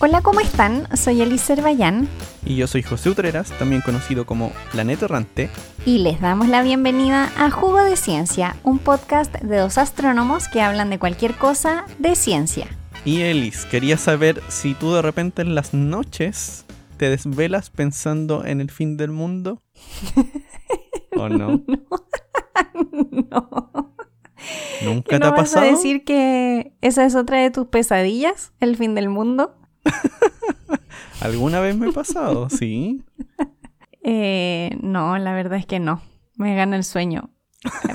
[0.00, 0.86] Hola, ¿cómo están?
[0.96, 2.08] Soy Elise Bayán
[2.44, 5.50] Y yo soy José Utreras, también conocido como Planeta Errante.
[5.84, 10.62] y les damos la bienvenida a Jugo de Ciencia, un podcast de dos astrónomos que
[10.62, 12.66] hablan de cualquier cosa de ciencia.
[13.04, 16.64] Y Elis, quería saber si tú de repente en las noches
[16.96, 19.62] te desvelas pensando en el fin del mundo.
[21.16, 21.60] ¿O no?
[23.10, 23.94] no.
[24.82, 25.66] ¿Nunca ¿Que te no ha vas pasado?
[25.66, 29.56] a decir que esa es otra de tus pesadillas, el fin del mundo?
[31.20, 32.48] ¿Alguna vez me he pasado?
[32.50, 33.02] Sí.
[34.02, 36.00] Eh, no, la verdad es que no.
[36.36, 37.28] Me gana el sueño.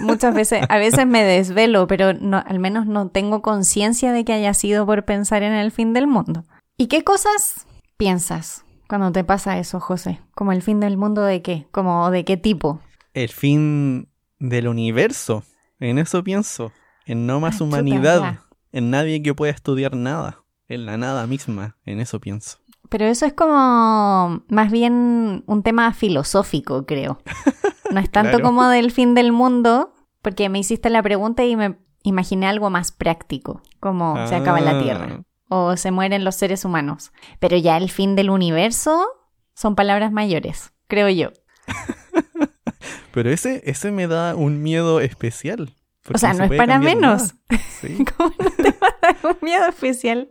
[0.01, 4.33] Muchas veces, a veces me desvelo, pero no, al menos no tengo conciencia de que
[4.33, 6.43] haya sido por pensar en el fin del mundo.
[6.77, 7.65] ¿Y qué cosas
[7.97, 10.21] piensas cuando te pasa eso, José?
[10.35, 11.67] ¿Como el fin del mundo de qué?
[11.71, 12.81] ¿Como de qué tipo?
[13.13, 15.43] El fin del universo.
[15.79, 16.71] En eso pienso.
[17.07, 18.39] En no más humanidad.
[18.71, 20.44] En nadie que pueda estudiar nada.
[20.67, 21.77] En la nada misma.
[21.85, 22.57] En eso pienso.
[22.89, 27.19] Pero eso es como más bien un tema filosófico, creo.
[27.91, 28.45] No es tanto Claro.
[28.45, 32.91] como del fin del mundo, porque me hiciste la pregunta y me imaginé algo más
[32.91, 34.81] práctico, como se acaba la Ah.
[34.83, 37.11] Tierra o se mueren los seres humanos.
[37.39, 39.05] Pero ya el fin del universo
[39.53, 41.29] son palabras mayores, creo yo.
[43.13, 45.73] Pero ese, ese me da un miedo especial.
[46.05, 47.35] Porque sea, se no es para menos.
[47.81, 48.05] Sí.
[48.15, 50.29] ¿Cómo no te va a dar un miedo especial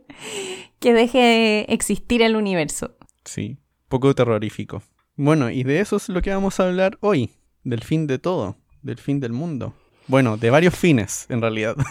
[0.79, 2.95] que deje de existir el universo?
[3.23, 4.81] Sí, poco terrorífico.
[5.15, 7.31] Bueno, y de eso es lo que vamos a hablar hoy,
[7.63, 9.73] del fin de todo, del fin del mundo.
[10.07, 11.75] Bueno, de varios fines, en realidad.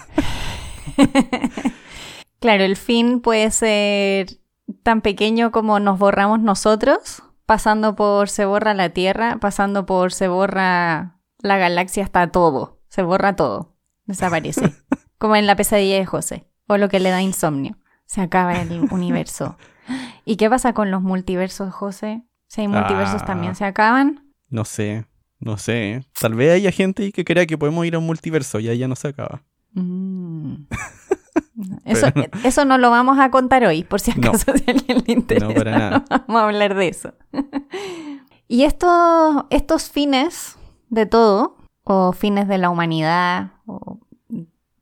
[2.44, 4.26] Claro, el fin puede ser
[4.82, 10.28] tan pequeño como nos borramos nosotros, pasando por se borra la Tierra, pasando por se
[10.28, 13.73] borra la galaxia hasta todo, se borra todo,
[14.06, 14.72] desaparece,
[15.18, 18.88] como en la pesadilla de José, o lo que le da insomnio, se acaba el
[18.92, 19.56] universo.
[20.24, 22.22] ¿Y qué pasa con los multiversos, José?
[22.48, 23.26] Si hay multiversos Ah.
[23.26, 24.30] también se acaban.
[24.48, 25.06] No sé,
[25.40, 26.04] no sé.
[26.20, 28.88] Tal vez haya gente que crea que podemos ir a un multiverso y ahí ya
[28.88, 29.42] no se acaba.
[29.72, 30.54] Mm.
[31.84, 34.28] Eso, Pero eso no lo vamos a contar hoy, por si No.
[34.30, 35.46] acaso si a alguien le interesa.
[35.48, 36.04] No, para nada.
[36.10, 37.12] no vamos a hablar de eso.
[38.48, 40.56] y estos, estos fines
[40.90, 44.00] de todo, o fines de la humanidad, o...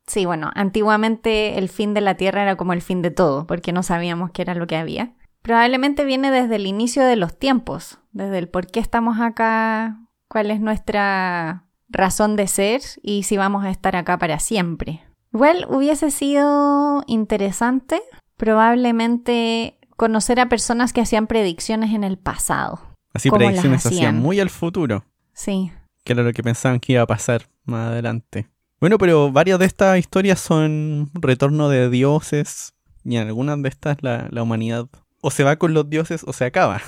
[0.07, 3.73] sí, bueno, antiguamente el fin de la Tierra era como el fin de todo, porque
[3.73, 5.13] no sabíamos qué era lo que había.
[5.41, 9.99] Probablemente viene desde el inicio de los tiempos, desde el por qué estamos acá,
[10.29, 15.03] cuál es nuestra razón de ser y si vamos a estar acá para siempre.
[15.33, 18.01] Igual hubiese sido interesante
[18.37, 22.79] probablemente conocer a personas que hacían predicciones en el pasado.
[23.13, 24.21] Así ¿Cómo las predicciones hacían hacían?
[24.21, 25.71] muy al futuro, Sí,
[26.03, 28.47] que era lo que pensaban que iba a pasar más adelante.
[28.79, 32.73] Bueno, pero varias de estas historias son retorno de dioses
[33.05, 34.87] y en algunas de estas la, la humanidad
[35.21, 36.81] o se va con los dioses o se acaba.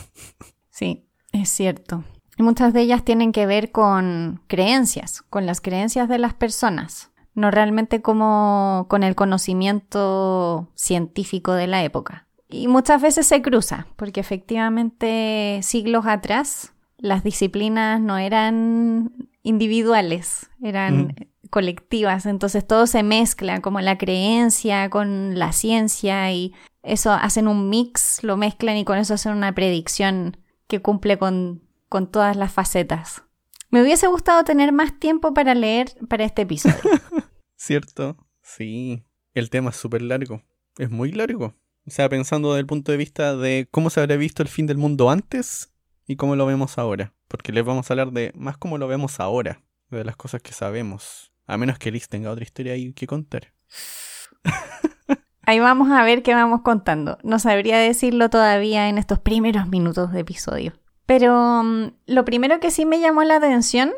[0.69, 2.03] sí, es cierto.
[2.37, 7.11] Y muchas de ellas tienen que ver con creencias, con las creencias de las personas,
[7.33, 12.27] no realmente como con el conocimiento científico de la época.
[12.49, 16.73] Y muchas veces se cruza, porque efectivamente siglos atrás
[17.05, 21.13] las disciplinas no eran individuales, eran
[21.51, 27.69] colectivas, entonces todo se mezcla, como la creencia con la ciencia y eso hacen un
[27.69, 32.51] mix, lo mezclan y con eso hacen una predicción que cumple con, con todas las
[32.51, 33.23] facetas.
[33.69, 36.75] Me hubiese gustado tener más tiempo para leer para este episodio.
[37.55, 38.17] ¿Cierto?
[38.41, 39.03] Sí.
[39.33, 40.41] El tema es súper largo.
[40.77, 41.53] Es muy largo.
[41.85, 44.65] O sea, pensando desde el punto de vista de cómo se habría visto el fin
[44.65, 45.74] del mundo antes
[46.07, 47.13] y cómo lo vemos ahora.
[47.27, 50.53] Porque les vamos a hablar de más cómo lo vemos ahora, de las cosas que
[50.53, 51.31] sabemos.
[51.47, 53.53] A menos que Liz tenga otra historia ahí que contar.
[55.47, 57.19] Ahí vamos a ver qué vamos contando.
[57.23, 60.73] No sabría decirlo todavía en estos primeros minutos de episodio.
[61.05, 63.91] Pero mm, lo primero que sí me llamó la atención,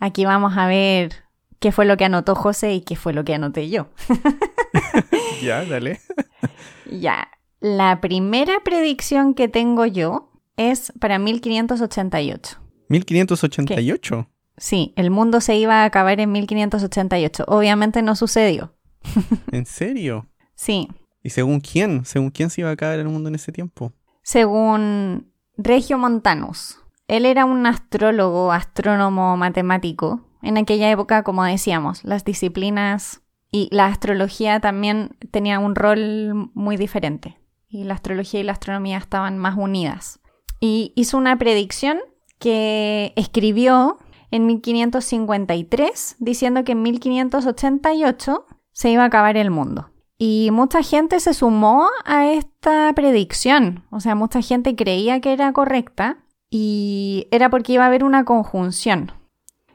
[0.00, 1.24] aquí vamos a ver
[1.60, 3.88] qué fue lo que anotó José y qué fue lo que anoté yo.
[5.42, 6.00] Ya, dale.
[6.90, 7.28] Ya,
[7.60, 12.58] la primera predicción que tengo yo es para 1588.
[12.88, 14.28] 1588.
[14.56, 17.44] Sí, el mundo se iba a acabar en 1588.
[17.48, 18.74] Obviamente no sucedió.
[19.52, 20.26] ¿En serio?
[20.54, 20.88] Sí,
[21.24, 22.04] ¿Y según quién?
[22.04, 23.92] ¿Según quién se iba a acabar el mundo en ese tiempo?
[24.24, 26.78] según Regio Montanus.
[27.06, 30.26] Él era un astrólogo, astrónomo, matemático.
[30.42, 33.20] En aquella época, como decíamos, las disciplinas
[33.52, 37.38] y la astrología también tenía un rol muy diferente.
[37.68, 40.20] Y la astrología y la astronomía estaban más unidas.
[40.64, 41.98] Y hizo una predicción
[42.38, 43.98] que escribió
[44.30, 49.90] en 1553 diciendo que en 1588 se iba a acabar el mundo.
[50.16, 53.84] Y mucha gente se sumó a esta predicción.
[53.90, 58.24] O sea, mucha gente creía que era correcta y era porque iba a haber una
[58.24, 59.12] conjunción.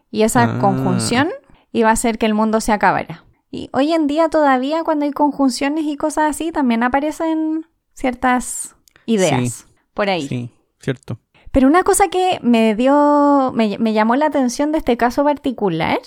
[0.09, 0.59] Y esa Ah.
[0.59, 1.30] conjunción
[1.71, 3.25] iba a hacer que el mundo se acabara.
[3.51, 8.75] Y hoy en día todavía cuando hay conjunciones y cosas así, también aparecen ciertas
[9.06, 10.27] ideas por ahí.
[10.27, 11.20] Sí, cierto.
[11.52, 16.00] Pero una cosa que me dio, me, me llamó la atención de este caso particular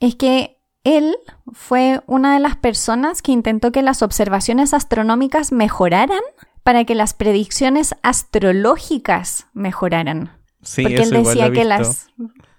[0.00, 1.16] es que él
[1.52, 6.20] fue una de las personas que intentó que las observaciones astronómicas mejoraran
[6.62, 10.30] para que las predicciones astrológicas mejoraran.
[10.62, 12.08] Sí, porque él eso decía que las,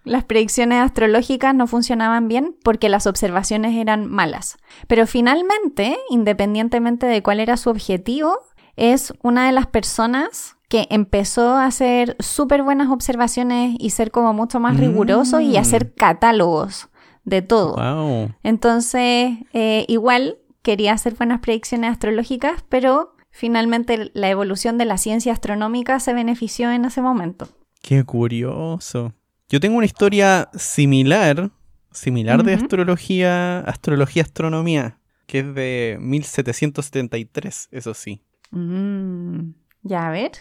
[0.04, 4.58] las predicciones astrológicas no funcionaban bien porque las observaciones eran malas.
[4.88, 8.38] Pero finalmente, independientemente de cuál era su objetivo,
[8.76, 14.34] es una de las personas que empezó a hacer súper buenas observaciones y ser como
[14.34, 15.58] mucho más riguroso y Mm.
[15.58, 16.90] hacer catálogos
[17.24, 17.76] de todo.
[17.76, 18.32] Wow.
[18.44, 25.34] Entonces, eh, igual quería hacer buenas predicciones astrológicas, pero finalmente la evolución de la ciencia
[25.34, 27.48] astronómica se benefició en ese momento.
[27.82, 29.14] Qué curioso.
[29.50, 31.52] Yo tengo una historia similar,
[31.92, 34.98] similar de astrología, astrología, astronomía,
[35.28, 38.22] que es de 1773, eso sí.
[38.52, 39.52] Mm,
[39.84, 40.32] ya, a ver.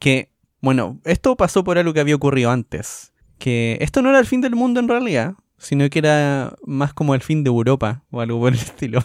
[0.00, 3.12] Que, bueno, esto pasó por algo que había ocurrido antes.
[3.38, 7.14] Que esto no era el fin del mundo en realidad, sino que era más como
[7.14, 9.04] el fin de Europa o algo por el estilo.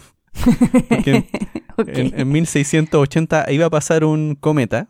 [0.89, 1.25] Porque
[1.77, 1.89] Ok.
[1.89, 4.87] en, en 1680 iba a pasar un cometa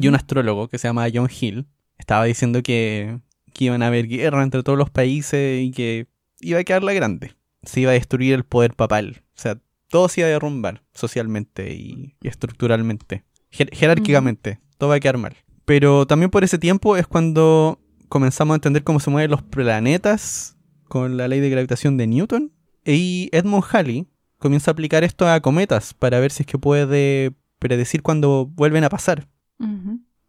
[0.00, 1.66] y un astrólogo que se llama John Hill
[1.98, 3.18] estaba diciendo que,
[3.52, 6.06] que iban a haber guerra entre todos los países y que
[6.40, 7.32] iba a quedar la grande.
[7.62, 9.22] Se iba a destruir el poder papal.
[9.36, 9.58] O sea,
[9.88, 13.24] todo se iba a derrumbar socialmente y, y estructuralmente.
[13.52, 15.36] Jer- jerárquicamente, todo va a quedar mal.
[15.64, 17.78] Pero también por ese tiempo es cuando
[18.08, 20.56] comenzamos a entender cómo se mueven los planetas
[20.88, 22.52] con la ley de gravitación de Newton.
[22.84, 24.06] Y Edmund Halley
[24.38, 28.84] comienza a aplicar esto a cometas para ver si es que puede predecir cuándo vuelven
[28.84, 29.26] a pasar.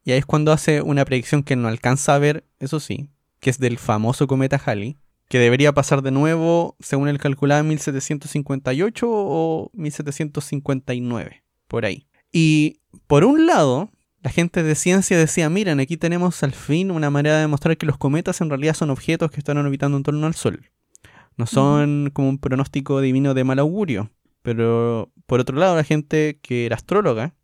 [0.06, 3.10] Y ahí es cuando hace una predicción que no alcanza a ver, eso sí,
[3.40, 4.98] que es del famoso cometa Halley,
[5.28, 12.08] que debería pasar de nuevo, según él calculaba, en 1758 o 1759, por ahí.
[12.32, 13.90] Y por un lado,
[14.26, 17.86] la gente de ciencia decía, miren, aquí tenemos al fin una manera de demostrar que
[17.86, 20.72] los cometas en realidad son objetos que están orbitando en torno al Sol.
[21.38, 24.10] No son como un pronóstico divino de mal augurio.
[24.42, 27.36] Pero por otro lado, la gente que era astróloga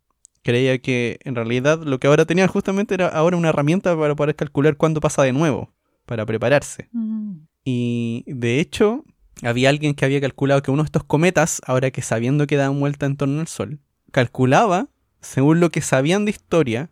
[0.42, 4.34] creía que en realidad lo que ahora tenían justamente era ahora una herramienta para poder
[4.34, 5.72] calcular cuándo pasa de nuevo,
[6.04, 6.88] para prepararse.
[6.90, 7.42] Mm.
[7.64, 9.04] Y de hecho,
[9.44, 12.80] había alguien que había calculado que uno de estos cometas, ahora que sabiendo que daban
[12.80, 13.78] vuelta en torno al Sol,
[14.10, 14.88] calculaba,
[15.22, 16.90] según lo que sabían de historia,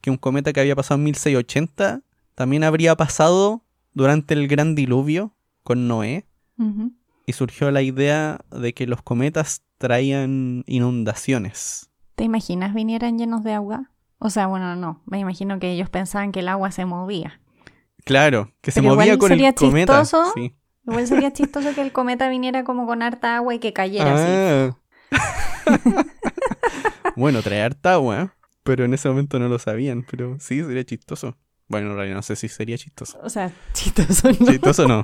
[0.00, 2.00] que un cometa que había pasado en 1680
[2.34, 3.62] también habría pasado
[3.92, 6.26] durante el gran diluvio con Noé.
[7.26, 11.90] Y surgió la idea de que los cometas traían inundaciones.
[12.14, 13.90] ¿Te imaginas vinieran llenos de agua?
[14.18, 15.02] O sea, bueno, no.
[15.06, 17.40] Me imagino que ellos pensaban que el agua se movía.
[18.04, 20.02] Claro, que se movía con el cometa.
[20.02, 20.32] chistoso.
[20.34, 20.54] Sí.
[20.86, 24.76] Igual sería chistoso que el cometa viniera como con harta agua y que cayera así.
[27.16, 30.06] Bueno, trae harta agua, pero en ese momento no lo sabían.
[30.10, 31.36] Pero sí, sería chistoso.
[31.68, 33.18] Bueno, en realidad no sé si sería chistoso.
[33.22, 34.46] O sea, chistoso, ¿no?
[34.50, 35.02] Chistoso no.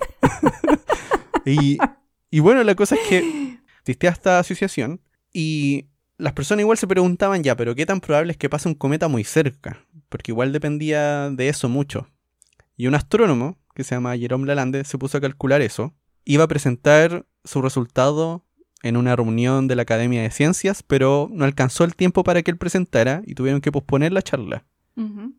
[1.45, 1.79] y,
[2.31, 5.01] y bueno, la cosa es que existía esta asociación
[5.33, 5.89] y
[6.19, 9.09] las personas igual se preguntaban ya, pero ¿qué tan probable es que pase un cometa
[9.09, 9.87] muy cerca?
[10.09, 12.09] Porque igual dependía de eso mucho.
[12.77, 15.95] Y un astrónomo, que se llama Jerome Lalande, se puso a calcular eso.
[16.25, 18.45] Iba a presentar su resultado
[18.83, 22.51] en una reunión de la Academia de Ciencias, pero no alcanzó el tiempo para que
[22.51, 24.65] él presentara y tuvieron que posponer la charla.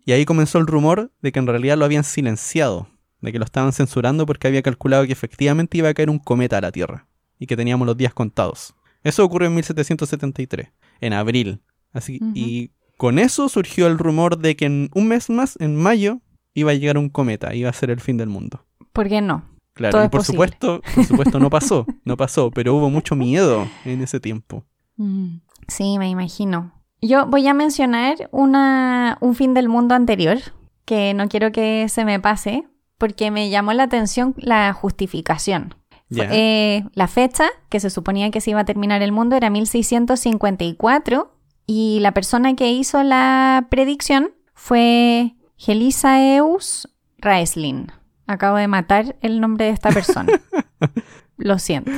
[0.05, 2.87] Y ahí comenzó el rumor de que en realidad lo habían silenciado,
[3.19, 6.57] de que lo estaban censurando porque había calculado que efectivamente iba a caer un cometa
[6.57, 8.73] a la Tierra y que teníamos los días contados.
[9.03, 10.69] Eso ocurrió en 1773,
[11.01, 11.61] en abril.
[11.91, 12.21] Así.
[12.33, 16.21] Y con eso surgió el rumor de que en un mes más, en mayo,
[16.53, 18.65] iba a llegar un cometa, iba a ser el fin del mundo.
[18.93, 19.43] ¿Por qué no?
[19.79, 20.35] Claro, Todo y por posible.
[20.35, 24.65] supuesto, por supuesto no pasó, no pasó, pero hubo mucho miedo en ese tiempo.
[24.97, 25.37] Mm,
[25.69, 26.73] Sí, me imagino.
[27.01, 30.37] Yo voy a mencionar una, un fin del mundo anterior,
[30.83, 32.67] que no quiero que se me pase,
[32.97, 35.75] porque me llamó la atención la justificación.
[36.13, 41.31] Eh, la fecha que se suponía que se iba a terminar el mundo era 1654
[41.67, 47.91] y la persona que hizo la predicción fue Gelisaeus Raeslin.
[48.29, 50.39] Acabo de matar el nombre de esta persona.
[51.37, 51.91] Lo siento.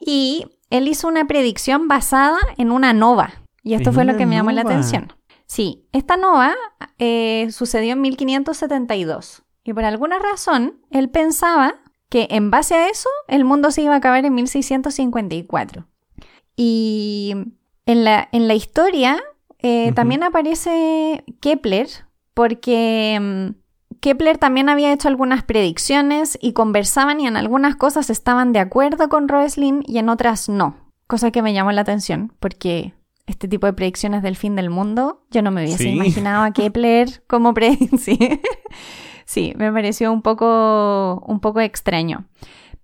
[0.00, 3.34] Y él hizo una predicción basada en una nova.
[3.62, 5.12] Y esto ¿En fue lo que me llamó la atención.
[5.44, 6.54] Sí, esta nova
[6.96, 9.42] eh, sucedió en 1572.
[9.64, 11.74] Y por alguna razón, él pensaba
[12.08, 15.86] que en base a eso, el mundo se iba a acabar en 1654.
[16.56, 17.34] Y
[17.84, 19.22] en la, en la historia
[19.58, 21.88] eh, también aparece Kepler,
[22.32, 23.65] porque mm,
[24.00, 29.08] Kepler también había hecho algunas predicciones y conversaban y en algunas cosas estaban de acuerdo
[29.08, 30.76] con Roeslin y en otras no.
[31.06, 32.94] Cosa que me llamó la atención, porque
[33.26, 35.88] este tipo de predicciones del fin del mundo, yo no me hubiese Sí.
[35.90, 38.18] imaginado a Kepler como predicción.
[39.24, 42.26] sí, me pareció un poco, un poco extraño.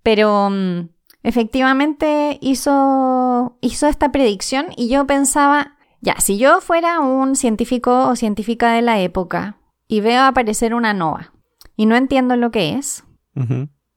[0.03, 0.89] Pero mm,
[1.23, 8.15] efectivamente hizo, hizo esta predicción y yo pensaba, ya, si yo fuera un científico o
[8.15, 9.57] científica de la época
[9.93, 11.33] y veo aparecer una nova
[11.75, 13.03] y no entiendo lo que es,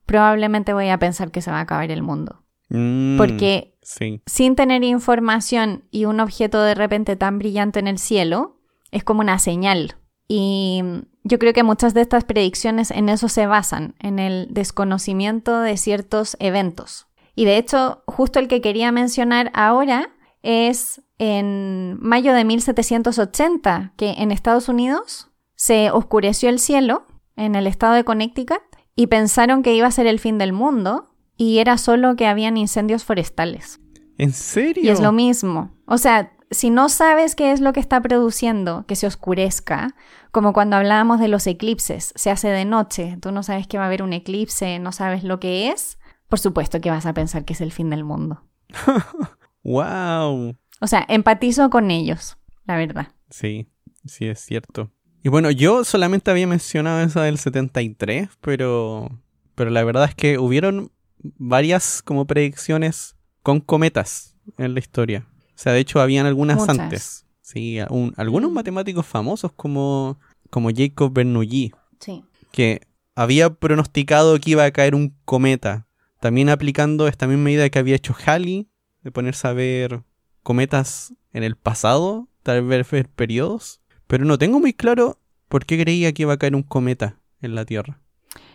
[0.04, 2.42] probablemente voy a pensar que se va a acabar el mundo.
[2.68, 4.20] Mm, Porque Sí.
[4.26, 8.60] sin tener información y un objeto de repente tan brillante en el cielo,
[8.90, 9.96] es como una señal.
[10.28, 10.82] Y
[11.24, 15.78] yo creo que muchas de estas predicciones en eso se basan, en el desconocimiento de
[15.78, 17.06] ciertos eventos.
[17.34, 20.10] Y de hecho, justo el que quería mencionar ahora
[20.42, 27.66] es en mayo de 1780, que en Estados Unidos se oscureció el cielo en el
[27.66, 28.62] estado de Connecticut
[28.94, 32.56] y pensaron que iba a ser el fin del mundo y era solo que habían
[32.56, 33.80] incendios forestales.
[34.18, 34.84] ¿En serio?
[34.84, 35.70] Y es lo mismo.
[35.86, 39.94] O sea, si no sabes qué es lo que está produciendo que se oscurezca,
[40.30, 43.84] como cuando hablábamos de los eclipses, se hace de noche, tú no sabes que va
[43.84, 45.98] a haber un eclipse, no sabes lo que es,
[46.28, 48.42] por supuesto que vas a pensar que es el fin del mundo.
[49.62, 50.56] ¡Wow!
[50.80, 53.08] O sea, empatizo con ellos, la verdad.
[53.30, 53.68] Sí,
[54.04, 54.90] sí es cierto.
[55.26, 59.10] Y bueno, yo solamente había mencionado esa del 73, pero,
[59.56, 65.26] pero la verdad es que hubieron varias como predicciones con cometas en la historia.
[65.48, 66.78] O sea, de hecho habían algunas Muchas.
[66.78, 67.26] antes.
[67.40, 70.16] Sí, un- algunos matemáticos famosos como,
[70.48, 72.22] como Jacob Bernoulli, Sí.
[72.52, 72.82] que
[73.16, 75.88] había pronosticado que iba a caer un cometa.
[76.20, 78.68] También aplicando esta misma medida que había hecho Halley,
[79.02, 80.04] de ponerse a ver
[80.44, 83.80] cometas en el pasado, tal vez ver periodos.
[84.06, 87.54] Pero no tengo muy claro por qué creía que iba a caer un cometa en
[87.54, 88.00] la Tierra.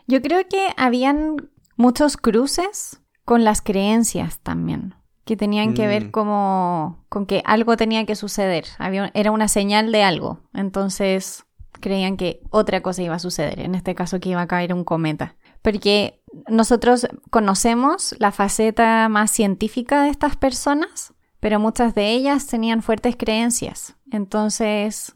[0.07, 6.11] Yo creo que habían muchos cruces con las creencias también, que tenían que ver Mm.
[6.11, 11.45] como con que algo tenía que suceder, Había, era una señal de algo, entonces
[11.79, 14.83] creían que otra cosa iba a suceder, en este caso que iba a caer un
[14.83, 22.47] cometa, porque nosotros conocemos la faceta más científica de estas personas, pero muchas de ellas
[22.47, 25.15] tenían fuertes creencias, entonces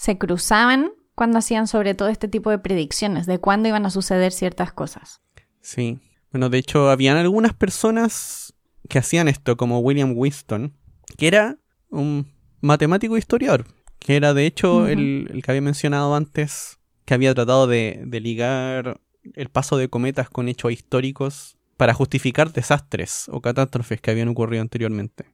[0.00, 4.32] se cruzaban cuando hacían sobre todo este tipo de predicciones de cuándo iban a suceder
[4.32, 5.20] ciertas cosas.
[5.60, 5.98] Sí.
[6.32, 8.54] Bueno, de hecho, habían algunas personas
[8.88, 10.72] que hacían esto, como William Winston,
[11.18, 11.58] que era
[11.90, 13.66] un matemático historiador,
[13.98, 18.20] que era de hecho el, el que había mencionado antes, que había tratado de, de
[18.20, 19.02] ligar
[19.34, 24.62] el paso de cometas con hechos históricos para justificar desastres o catástrofes que habían ocurrido
[24.62, 25.26] anteriormente.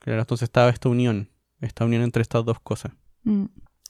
[0.00, 1.30] Claro, entonces estaba esta unión,
[1.62, 2.92] esta unión entre estas dos cosas.
[3.24, 3.46] Mm.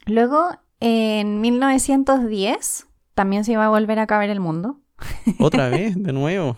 [0.06, 0.48] Luego,
[0.80, 4.80] en 1910, también se iba a volver a acabar el mundo,
[5.38, 6.56] Otra vez, de nuevo.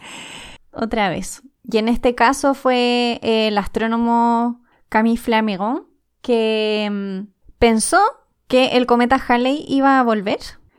[0.72, 1.42] otra vez.
[1.64, 5.87] Y en este caso fue eh, el astrónomo Camille Flammarion
[6.22, 8.00] que mm, pensó
[8.49, 10.38] que el cometa Halley iba a volver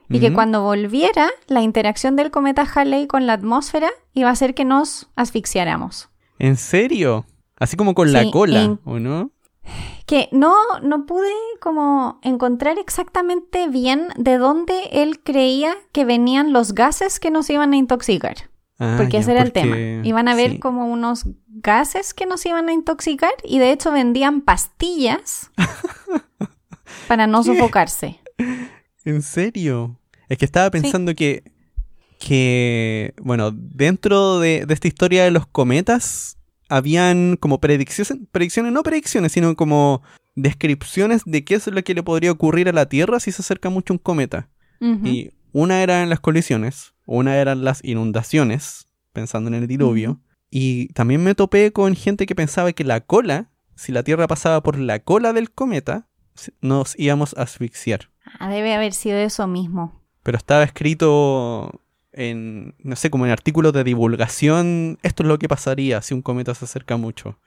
[0.10, 4.54] y que cuando volviera, la interacción del cometa Halley con la atmósfera iba a hacer
[4.54, 6.10] que nos asfixiáramos.
[6.38, 7.26] ¿En serio?
[7.58, 9.32] Así como con la cola, ¿o no?
[10.06, 16.74] Que no, no pude como encontrar exactamente bien de dónde él creía que venían los
[16.74, 18.50] gases que nos iban a intoxicar.
[18.80, 19.76] Ah, Porque ya, ese era el tema.
[20.04, 20.60] Iban a ver sí.
[20.60, 25.52] como unos gases que nos iban a intoxicar y de hecho vendían pastillas
[27.08, 27.54] para no ¿Qué?
[27.54, 28.20] sofocarse.
[29.06, 30.00] ¿En serio?
[30.28, 31.44] Es que estaba pensando que,
[32.20, 36.38] que, bueno, dentro de, de esta historia de los cometas,
[36.74, 40.02] habían como predicciones, predicciones, no predicciones, sino como
[40.36, 43.70] descripciones de qué es lo que le podría ocurrir a la Tierra si se acerca
[43.70, 44.50] mucho un cometa.
[44.82, 50.20] Y una eran las colisiones, una eran las inundaciones, pensando en el diluvio.
[50.50, 54.62] Y también me topé con gente que pensaba que la cola, si la Tierra pasaba
[54.62, 56.08] por la cola del cometa,
[56.60, 58.10] nos íbamos a asfixiar.
[58.40, 60.02] Ah, debe haber sido eso mismo.
[60.24, 61.80] Pero estaba escrito
[62.14, 66.22] en, no sé, como en artículos de divulgación, esto es lo que pasaría si un
[66.22, 67.38] cometa se acerca mucho.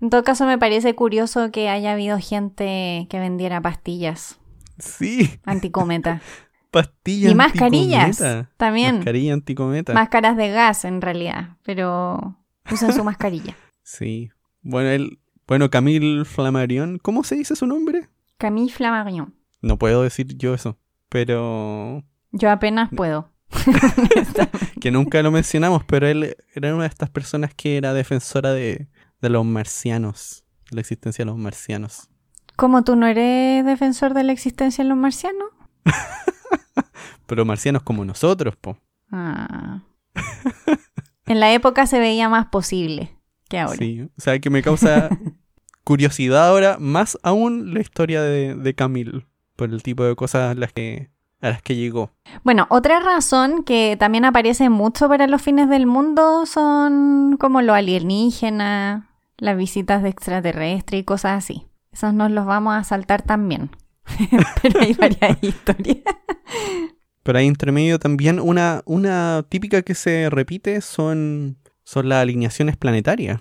[0.00, 4.38] En todo caso, me parece curioso que haya habido gente que vendiera pastillas
[4.78, 6.20] Sí, anticometa.
[6.70, 8.50] pastilla y mascarillas anticometa.
[8.56, 8.96] también.
[8.96, 9.94] Mascarilla anticometa.
[9.94, 12.36] Máscaras de gas, en realidad, pero
[12.70, 13.56] usen su mascarilla.
[13.82, 14.30] sí.
[14.62, 18.08] Bueno, él, bueno, Camille Flammarion, ¿cómo se dice su nombre?
[18.38, 19.34] Camille Flammarion.
[19.60, 20.78] No puedo decir yo eso,
[21.10, 23.28] pero Yo apenas puedo.
[24.80, 28.88] que nunca lo mencionamos, pero él era una de estas personas que era defensora de,
[29.20, 32.08] de los marcianos, la existencia de los marcianos.
[32.56, 35.48] ¿Cómo tú no eres defensor de la existencia de los marcianos?
[37.26, 38.78] Pero marcianos como nosotros, po.
[39.10, 39.82] Ah.
[41.26, 43.16] en la época se veía más posible
[43.48, 43.76] que ahora.
[43.76, 45.08] Sí, o sea que me causa
[45.84, 50.72] curiosidad ahora, más aún la historia de, de Camille, por el tipo de cosas las
[50.72, 51.10] que,
[51.40, 52.10] a las que llegó.
[52.42, 57.74] Bueno, otra razón que también aparece mucho para los fines del mundo son como lo
[57.74, 61.66] alienígena, las visitas de extraterrestres y cosas así.
[61.92, 63.70] Esos nos los vamos a saltar también.
[64.62, 66.02] Pero hay varias historias.
[67.22, 72.76] Pero hay entre medio también una, una típica que se repite son, son las alineaciones
[72.76, 73.40] planetarias.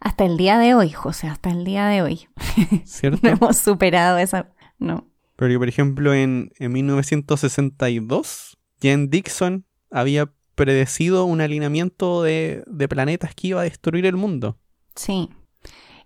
[0.00, 2.28] Hasta el día de hoy, José, hasta el día de hoy.
[2.84, 3.20] ¿Cierto?
[3.22, 4.50] no hemos superado esa.
[4.78, 5.06] No.
[5.36, 13.34] Porque, por ejemplo, en, en 1962, Jen Dixon había predecido un alineamiento de, de planetas
[13.34, 14.58] que iba a destruir el mundo.
[14.94, 15.28] Sí.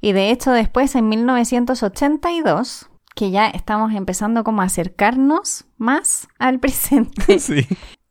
[0.00, 6.58] Y de hecho después, en 1982, que ya estamos empezando como a acercarnos más al
[6.58, 7.66] presente, sí.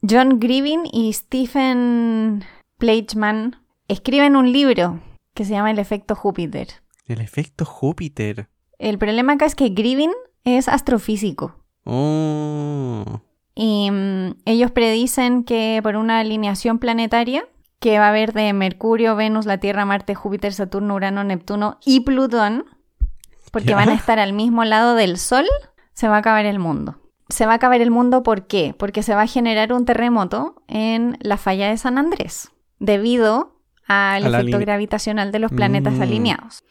[0.08, 2.46] John Grievin y Stephen
[2.78, 3.58] Pleichman
[3.88, 5.02] escriben un libro
[5.34, 6.68] que se llama El efecto Júpiter.
[7.06, 8.48] El efecto Júpiter.
[8.78, 10.12] El problema acá es que Grievin
[10.44, 11.56] es astrofísico.
[11.86, 13.22] Oh.
[13.56, 17.46] Y mm, ellos predicen que por una alineación planetaria
[17.80, 22.02] que va a haber de Mercurio, Venus, la Tierra, Marte, Júpiter, Saturno, Urano, Neptuno y
[22.02, 22.66] Plutón,
[23.52, 23.76] porque Ya.
[23.76, 25.46] van a estar al mismo lado del Sol,
[25.94, 26.98] se va a acabar el mundo.
[27.30, 28.76] Se va a acabar el mundo ¿por qué?
[28.78, 33.56] Porque se va a generar un terremoto en la falla de San Andrés, debido
[33.88, 36.02] al A efecto gravitacional de los planetas Mm.
[36.02, 36.64] alineados.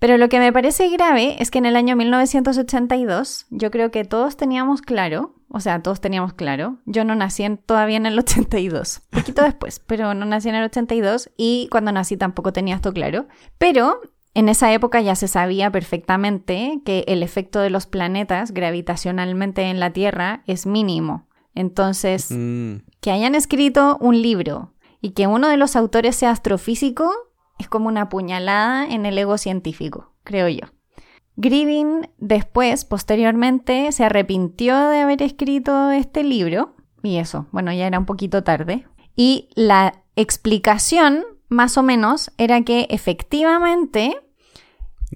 [0.00, 4.04] Pero lo que me parece grave es que en el año 1982 yo creo que
[4.04, 8.18] todos teníamos claro, o sea, todos teníamos claro, yo no nací en- todavía en el
[8.18, 12.92] 82, poquito después, pero no nací en el 82 y cuando nací tampoco tenía esto
[12.92, 13.26] claro,
[13.58, 14.00] pero
[14.34, 19.80] en esa época ya se sabía perfectamente que el efecto de los planetas gravitacionalmente en
[19.80, 21.26] la Tierra es mínimo.
[21.54, 22.76] Entonces, Mm.
[23.00, 27.10] que hayan escrito un libro y que uno de los autores sea astrofísico
[27.60, 30.66] es como una puñalada en el ego científico, creo yo.
[31.36, 37.98] Grievin después, posteriormente, se arrepintió de haber escrito este libro, y eso, bueno, ya era
[37.98, 44.16] un poquito tarde, y la explicación, más o menos, era que efectivamente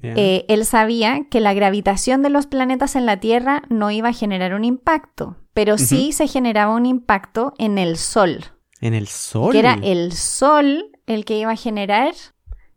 [0.02, 4.14] eh, él sabía que la gravitación de los planetas en la Tierra no iba a
[4.14, 8.44] generar un impacto, pero sí se generaba un impacto en el Sol,
[8.80, 9.52] en el sol.
[9.52, 12.14] que era el Sol el que iba a generar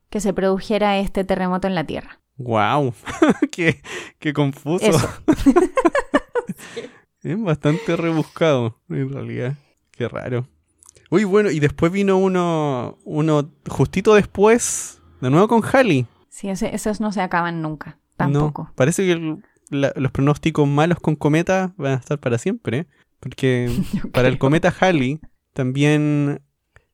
[0.09, 2.19] que se produjera este terremoto en la Tierra.
[2.37, 2.93] Wow.
[3.51, 3.81] qué,
[4.19, 4.85] qué confuso.
[4.85, 5.09] Eso.
[7.23, 9.55] Es bastante rebuscado, en realidad.
[9.91, 10.47] Qué raro.
[11.09, 16.05] Uy, bueno, y después vino uno, uno justito después, de nuevo con Halley.
[16.29, 18.63] Sí, ese- esos no se acaban nunca, tampoco.
[18.65, 22.77] No, parece que el- la- los pronósticos malos con cometa van a estar para siempre.
[22.79, 22.87] ¿eh?
[23.19, 23.69] Porque
[24.13, 25.19] para el cometa Halley,
[25.53, 26.41] también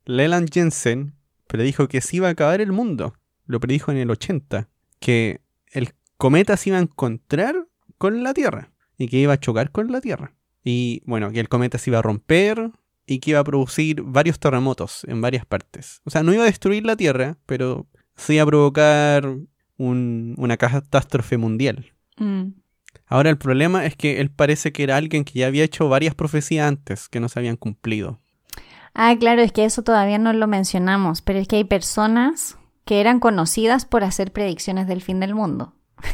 [0.05, 1.15] Leland Jensen
[1.53, 3.13] predijo que se iba a acabar el mundo.
[3.45, 4.67] Lo predijo en el 80.
[4.99, 5.39] Que
[5.71, 7.55] el cometa se iba a encontrar
[7.97, 8.71] con la Tierra.
[8.97, 10.33] Y que iba a chocar con la Tierra.
[10.63, 12.71] Y bueno, que el cometa se iba a romper
[13.05, 16.01] y que iba a producir varios terremotos en varias partes.
[16.05, 19.25] O sea, no iba a destruir la Tierra, pero sí iba a provocar
[19.77, 21.93] un- una catástrofe mundial.
[22.17, 22.53] Mm.
[23.07, 26.15] Ahora el problema es que él parece que era alguien que ya había hecho varias
[26.15, 28.21] profecías antes que no se habían cumplido.
[28.93, 32.99] Ah, claro, es que eso todavía no lo mencionamos, pero es que hay personas que
[33.01, 35.73] eran conocidas por hacer predicciones del fin del mundo.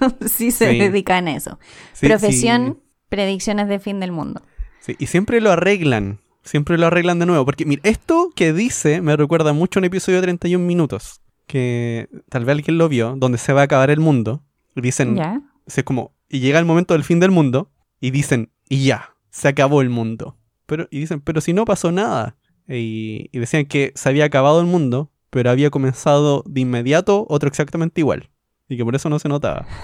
[0.00, 0.78] no sé si se Sí.
[0.78, 1.58] dedican a eso.
[1.92, 4.42] Sí, Profesión, predicciones del fin del mundo.
[4.80, 4.96] sí, sí.
[4.98, 6.20] Y siempre lo arreglan.
[6.42, 7.44] Siempre lo arreglan de nuevo.
[7.44, 11.20] Porque, mira, esto que dice me recuerda mucho a un episodio de 31 minutos.
[11.46, 14.42] Que tal vez alguien lo vio, donde se va a acabar el mundo.
[14.74, 15.40] Y dicen, ¿Ya?
[15.84, 17.70] como, y llega el momento del fin del mundo.
[18.00, 20.36] Y dicen, y ya, se acabó el mundo.
[20.68, 22.36] Pero, y dicen, pero si no pasó nada.
[22.68, 27.48] Y, y decían que se había acabado el mundo, pero había comenzado de inmediato otro
[27.48, 28.28] exactamente igual.
[28.68, 29.66] Y que por eso no se notaba.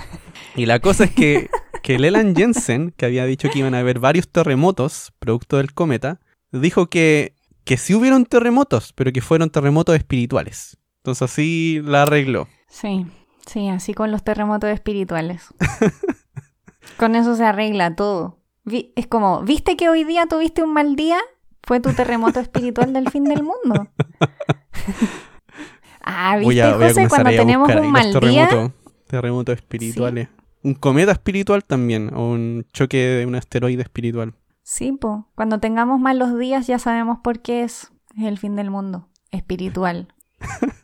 [0.56, 1.50] Y la cosa es que,
[1.82, 6.20] que Leland Jensen, que había dicho que iban a haber varios terremotos producto del cometa,
[6.52, 10.78] dijo que, que sí hubieron terremotos, pero que fueron terremotos espirituales.
[10.98, 12.46] Entonces así la arregló.
[12.68, 13.04] Sí,
[13.46, 15.48] sí, así con los terremotos espirituales.
[16.98, 18.38] con eso se arregla todo.
[18.64, 21.18] Vi- es como, ¿viste que hoy día tuviste un mal día?
[21.62, 23.88] Fue tu terremoto espiritual del fin del mundo.
[26.02, 27.08] ah, ¿viste, a, José?
[27.08, 28.72] Cuando tenemos un mal día,
[29.06, 30.28] terremotos, espirituales.
[30.62, 34.34] Un cometa espiritual también, o un choque de un asteroide espiritual.
[34.62, 35.28] Sí, po.
[35.34, 37.92] Cuando tengamos malos días ya sabemos por qué es.
[38.16, 39.08] Es el fin del mundo.
[39.30, 40.08] Espiritual.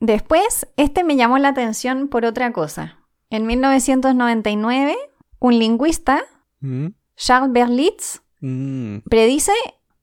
[0.00, 2.98] Después, este me llamó la atención por otra cosa.
[3.30, 4.96] En 1999,
[5.38, 6.22] un lingüista,
[6.62, 9.52] Mm, Charles Berlitz, mm, predice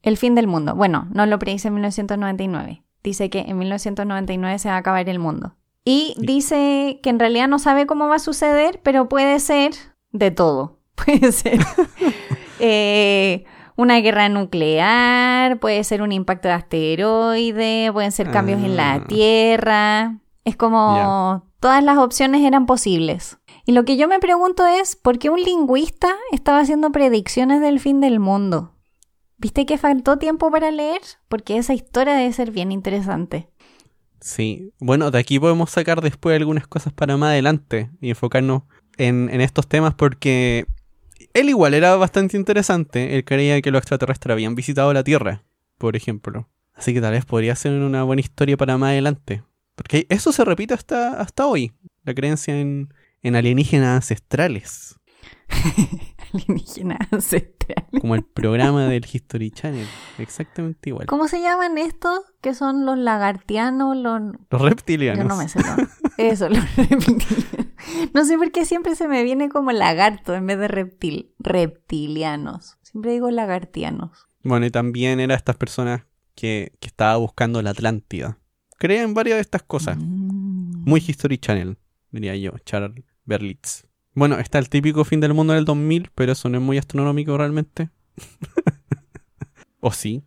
[0.03, 0.75] el fin del mundo.
[0.75, 2.83] Bueno, no lo predice en 1999.
[3.03, 5.55] Dice que en 1999 se va a acabar el mundo.
[5.85, 6.25] Y Sí.
[6.25, 9.71] dice que en realidad no sabe cómo va a suceder, pero puede ser
[10.11, 10.77] de todo.
[11.05, 11.59] Puede ser
[12.59, 13.45] eh,
[13.75, 19.03] una guerra nuclear, puede ser un impacto de asteroide, pueden ser cambios en la Ah.
[19.07, 20.17] Tierra.
[20.43, 23.37] Es como todas las opciones eran posibles.
[23.69, 27.79] Y lo que yo me pregunto es, ¿por qué un lingüista estaba haciendo predicciones del
[27.79, 28.73] fin del mundo?
[29.37, 31.01] ¿Viste que faltó tiempo para leer?
[31.27, 33.47] Porque esa historia debe ser bien interesante.
[34.21, 38.63] Sí, bueno, de aquí podemos sacar después algunas cosas para más adelante y enfocarnos
[38.97, 40.65] en, estos temas porque
[41.35, 43.17] él igual era bastante interesante.
[43.17, 45.43] Él creía que los extraterrestres habían visitado la Tierra,
[45.77, 46.49] por ejemplo.
[46.73, 49.43] Así que tal vez podría ser una buena historia para más adelante.
[49.75, 51.71] Porque eso se repite hasta, hasta hoy,
[52.03, 52.89] la creencia en,
[53.23, 54.99] en alienígenas ancestrales,
[56.33, 57.87] Alienígena ancestral.
[57.99, 61.07] como el programa del History Channel, exactamente igual.
[61.07, 62.19] ¿Cómo se llaman estos?
[62.41, 64.21] Que son los lagartianos, los...
[64.49, 65.23] Los reptilianos.
[65.23, 65.59] Yo no me sé.
[65.59, 65.87] ¿no?
[66.17, 67.67] Eso, los reptilianos.
[68.13, 71.33] No sé por qué siempre se me viene como lagarto en vez de reptil.
[71.39, 72.77] Reptilianos.
[72.83, 74.27] Siempre digo lagartianos.
[74.43, 76.03] Bueno, y también era estas personas
[76.35, 78.37] que, que estaba buscando la Atlántida.
[78.77, 79.97] Creen varias de estas cosas.
[79.97, 80.83] Mm.
[80.85, 81.77] Muy History Channel,
[82.11, 83.85] diría yo, Charles Berlitz.
[84.13, 87.37] Bueno, está el típico fin del mundo del 2000, pero eso no es muy astronómico
[87.37, 87.89] realmente.
[89.79, 90.23] ¿O sí?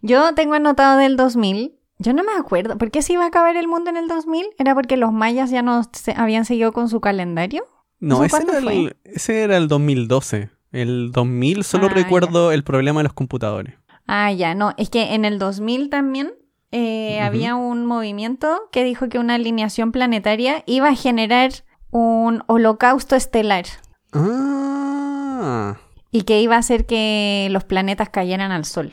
[0.00, 1.74] Yo tengo anotado del 2000.
[1.98, 2.78] Yo no me acuerdo.
[2.78, 4.46] ¿Por qué se iba a acabar el mundo en el 2000?
[4.58, 7.64] ¿Era porque los mayas ya no se- habían seguido con su calendario?
[7.98, 10.48] No, ¿Eso ese era, el, ese era el 2012.
[10.72, 13.74] El 2000 solo Ah, recuerdo el problema de los computadores.
[14.06, 14.72] Ah, ya, no.
[14.78, 16.32] Es que en el 2000 también
[16.72, 21.50] eh, había un movimiento que dijo que una alineación planetaria iba a generar
[21.90, 23.64] un holocausto estelar
[24.12, 25.78] Ah,
[26.10, 28.92] y que iba a hacer que los planetas cayeran al sol.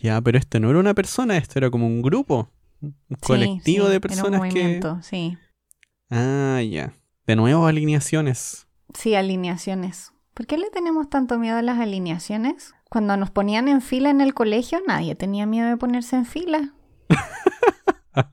[0.00, 2.50] ya, pero esto no era una persona, esto era como un grupo.
[2.80, 4.46] Un Sí, colectivo sí, de era un personas que...
[4.48, 5.36] movimiento, Sí,
[6.10, 6.92] Ah, ya.
[7.26, 8.66] De nuevo alineaciones.
[8.94, 10.12] sí, alineaciones.
[10.34, 12.74] ¿Por qué le tenemos tanto miedo a las alineaciones?
[12.88, 16.72] Cuando nos ponían en fila en el colegio, nadie tenía miedo de ponerse en fila.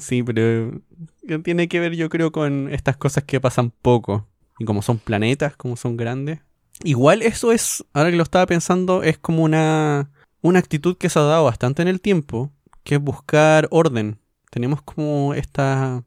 [0.00, 0.80] Sí, pero
[1.28, 4.26] que tiene que ver yo creo con estas cosas que pasan poco.
[4.58, 6.40] Y como son planetas, como son grandes.
[6.82, 10.10] Igual eso es, ahora que lo estaba pensando, es como una,
[10.40, 14.18] una actitud que se ha dado bastante en el tiempo, que es buscar orden.
[14.50, 16.04] Tenemos como esta,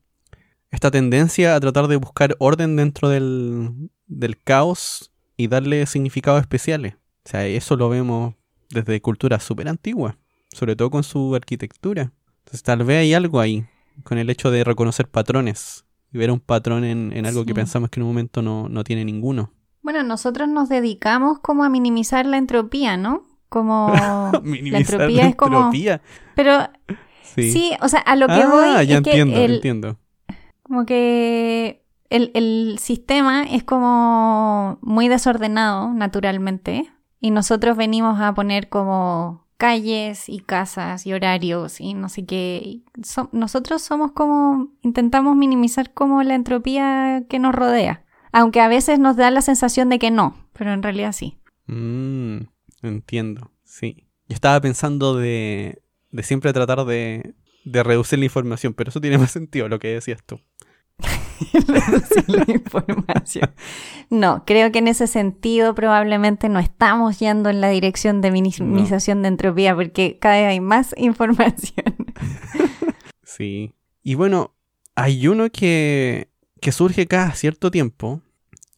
[0.70, 6.96] esta tendencia a tratar de buscar orden dentro del, del caos y darle significados especiales.
[7.26, 8.36] O sea, eso lo vemos
[8.70, 10.16] desde culturas súper antiguas,
[10.52, 12.14] sobre todo con su arquitectura.
[12.40, 13.66] Entonces tal vez hay algo ahí,
[14.04, 17.90] con el hecho de reconocer patrones y ver un patrón en, en algo que pensamos
[17.90, 19.52] que en un momento no, no tiene ninguno.
[19.82, 23.26] Bueno, nosotros nos dedicamos como a minimizar la entropía, ¿no?
[23.50, 23.94] Como
[24.44, 25.58] la entropía es como...
[25.58, 26.02] entropía.
[26.36, 26.70] Pero
[27.36, 27.52] Sí.
[27.52, 29.98] sí, o sea, a lo que ah, voy ya es que entiendo, el, entiendo.
[30.64, 38.68] como que el, el sistema es como muy desordenado naturalmente y nosotros venimos a poner
[38.68, 42.82] como calles y casas y horarios y no sé qué.
[43.32, 49.18] nosotros somos como, intentamos minimizar como la entropía que nos rodea, aunque a veces nos
[49.18, 51.38] da la sensación de que no, pero en realidad sí.
[51.68, 52.38] Mm,
[52.82, 54.08] entiendo, sí.
[54.28, 59.20] Yo estaba pensando de, de siempre tratar de, de reducir la información, pero eso tiene
[59.20, 60.40] más sentido lo que decías tú.
[61.68, 63.52] reducir la información.
[64.10, 69.22] No, creo que en ese sentido probablemente no estamos yendo en la dirección de minimización
[69.22, 71.86] de entropía porque cada vez hay más información.
[73.24, 73.74] Sí.
[74.04, 74.54] Y bueno,
[74.96, 78.22] hay uno que, que surge cada cierto tiempo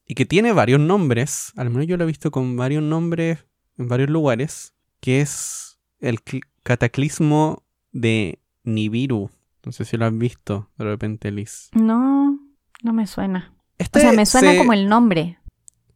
[0.05, 3.39] y que tiene varios nombres, al menos yo lo he visto con varios nombres
[3.77, 9.31] en varios lugares, que es el cl- cataclismo de Nibiru.
[9.65, 11.69] No sé si lo has visto de repente, Liz.
[11.73, 12.39] No,
[12.83, 13.53] no me suena.
[13.77, 15.39] Este O sea, me suena se- como el nombre.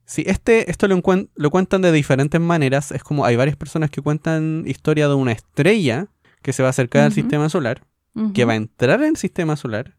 [0.05, 2.91] Sí, este, esto lo, cuentan de diferentes maneras.
[2.93, 6.07] Es como hay varias personas que cuentan historia de una estrella
[6.41, 7.83] que se va a acercar al sistema solar,
[8.33, 9.97] que va a entrar en el sistema solar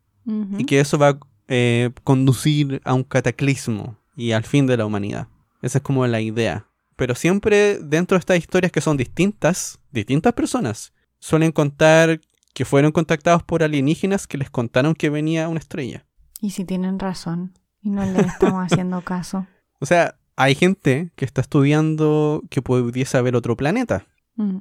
[0.56, 4.86] y que eso va a eh, conducir a un cataclismo y al fin de la
[4.86, 5.28] humanidad.
[5.60, 6.66] Esa es como la idea.
[6.96, 12.20] Pero siempre dentro de estas historias que son distintas, distintas personas, suelen contar
[12.58, 16.04] que fueron contactados por alienígenas que les contaron que venía una estrella.
[16.40, 19.46] Y si tienen razón y no le estamos haciendo caso.
[19.78, 24.06] O sea, hay gente que está estudiando que pudiese haber otro planeta.
[24.34, 24.56] Mm.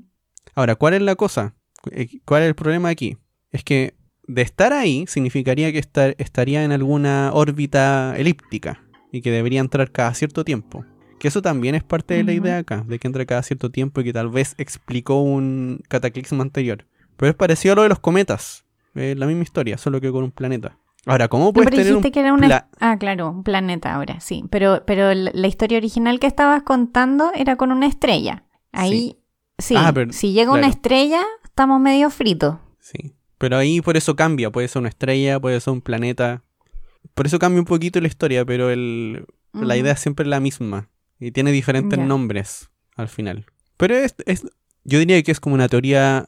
[0.54, 1.56] Ahora, ¿cuál es la cosa
[1.90, 3.18] Eh, ¿Cuál es el problema aquí?
[3.50, 3.96] Es que
[4.28, 9.92] de estar ahí significaría que estar, estaría en alguna órbita elíptica y que debería entrar
[9.92, 10.86] cada cierto tiempo.
[11.18, 14.02] Que eso también es parte de la idea acá, de que entra cada cierto tiempo
[14.02, 16.86] y que tal vez explicó un cataclismo anterior.
[17.18, 18.64] Pero es parecido a lo de los cometas.
[18.94, 20.78] La misma historia, solo que con un planeta.
[21.06, 22.68] Ahora, ¿cómo puedes pero tener un que era una...
[22.80, 24.44] Ah, claro, un planeta ahora, sí.
[24.50, 28.44] Pero, pero la historia original que estabas contando era con una estrella.
[28.72, 29.18] Ahí,
[29.58, 32.58] sí, Ah, pero- si llega una estrella, estamos medio fritos.
[32.80, 33.14] Sí.
[33.38, 34.52] Pero ahí por eso cambia.
[34.52, 36.44] Puede ser una estrella, puede ser un planeta.
[37.14, 40.90] Por eso cambia un poquito la historia, pero el, la idea es siempre la misma.
[41.20, 43.46] Y tiene diferentes nombres al final.
[43.78, 44.48] Pero es, es-
[44.84, 46.28] yo diría que es como una teoría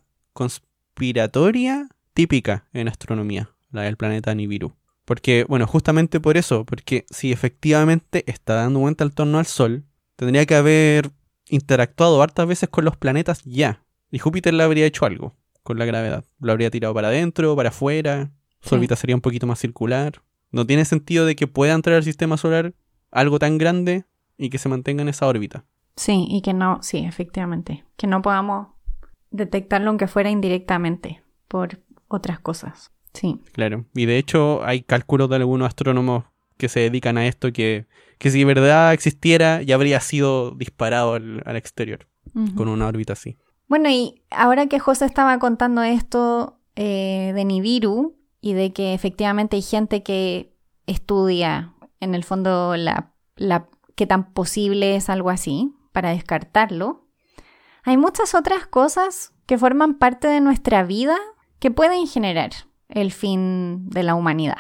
[1.10, 4.74] conspiratoria típica en astronomía, la del planeta Nibiru.
[5.06, 9.86] Porque, bueno, justamente por eso, porque si efectivamente está dando vuelta al torno al Sol,
[10.18, 11.12] tendría que haber
[11.48, 13.82] interactuado hartas veces con los planetas ya.
[14.12, 16.26] Y Júpiter le habría hecho algo con la gravedad.
[16.42, 18.32] Lo habría tirado para adentro, para afuera.
[18.60, 18.76] Su Sí.
[18.76, 20.22] órbita sería un poquito más circular.
[20.52, 22.74] No tiene sentido de que pueda entrar al sistema solar
[23.10, 24.04] algo tan grande
[24.38, 25.64] y que se mantenga en esa órbita.
[25.96, 28.68] Sí, y que no, sí, efectivamente, que no podamos
[29.32, 32.92] detectarlo aunque fuera indirectamente por otras cosas.
[33.14, 33.42] Sí.
[33.54, 33.86] Claro.
[33.96, 36.26] Y de hecho hay cálculos de algunos astrónomos
[36.58, 37.88] que se dedican a esto que,
[38.18, 42.08] que si verdad existiera ya habría sido disparado al, al exterior
[42.56, 43.38] con una órbita así.
[43.68, 49.56] Bueno, y ahora que José estaba contando esto eh, de Nibiru y de que efectivamente
[49.56, 50.54] hay gente que
[50.86, 57.09] estudia en el fondo la, la qué tan posible es algo así para descartarlo,
[57.90, 61.18] hay muchas otras cosas que forman parte de nuestra vida
[61.60, 62.52] que pueden generar
[62.88, 64.58] el fin de la humanidad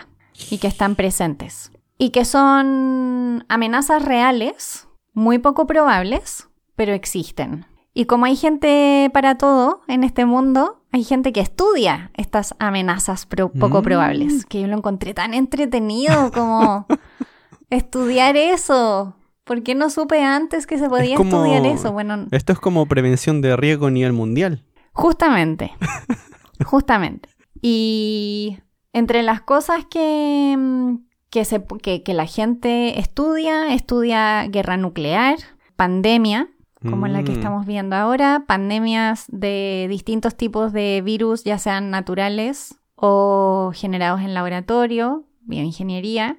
[0.51, 7.65] y que están presentes y que son amenazas reales, muy poco probables, pero existen.
[7.93, 13.25] Y como hay gente para todo en este mundo, hay gente que estudia estas amenazas
[13.25, 13.83] pro- poco Mm.
[13.83, 16.85] probables, que yo lo encontré tan entretenido como
[17.69, 19.15] estudiar eso.
[19.49, 21.91] ¿Por qué no supe antes que se podía como- estudiar eso?
[21.91, 24.63] Bueno, Esto es como prevención de riesgo a nivel mundial.
[24.93, 25.71] Justamente.
[26.63, 27.29] Justamente.
[27.61, 28.59] Y
[28.93, 30.95] entre las cosas que, mm,
[31.31, 35.37] que, se, que, que la gente estudia, estudia guerra nuclear,
[35.75, 36.49] pandemia,
[36.89, 37.35] como la que Mm.
[37.35, 44.33] estamos viendo ahora, pandemias de distintos tipos de virus, ya sean naturales o generados en
[44.33, 46.37] laboratorio, bioingeniería.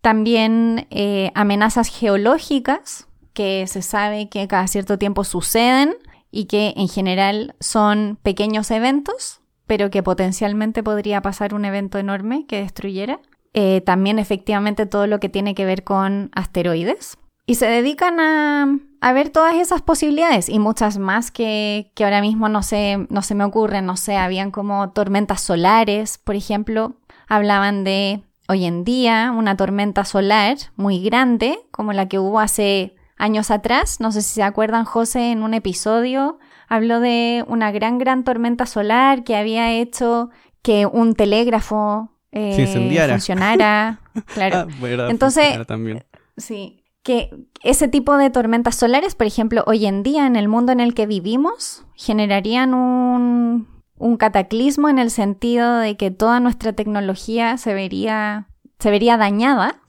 [0.00, 5.94] También eh, amenazas geológicas, que se sabe que cada cierto tiempo suceden
[6.30, 12.46] y que en general son pequeños eventos, pero que potencialmente podría pasar un evento enorme
[12.46, 13.20] que destruyera.
[13.54, 17.16] Eh, también efectivamente todo lo que tiene que ver con asteroides.
[17.46, 22.20] Y se dedican a, a ver todas esas posibilidades y muchas más que, que ahora
[22.20, 23.86] mismo no se, no se me ocurren.
[23.86, 26.96] No sé, habían como tormentas solares, por ejemplo.
[27.26, 32.96] Hablaban de hoy en día una tormenta solar muy grande, como la que hubo hace
[33.16, 34.00] años atrás.
[34.00, 38.66] No sé si se acuerdan, José, en un episodio habló de una gran, gran tormenta
[38.66, 40.30] solar que había hecho
[40.62, 43.14] que un telégrafo eh, Se incendiara.
[43.14, 44.00] funcionara.
[44.34, 44.66] Claro.
[44.68, 46.04] Ah, Entonces- también.
[46.36, 47.30] Sí, que
[47.62, 50.92] ese tipo de tormentas solares, por ejemplo, hoy en día en el mundo en el
[50.94, 57.74] que vivimos, generarían un, un cataclismo en el sentido de que toda nuestra tecnología se
[57.74, 59.80] vería, se vería dañada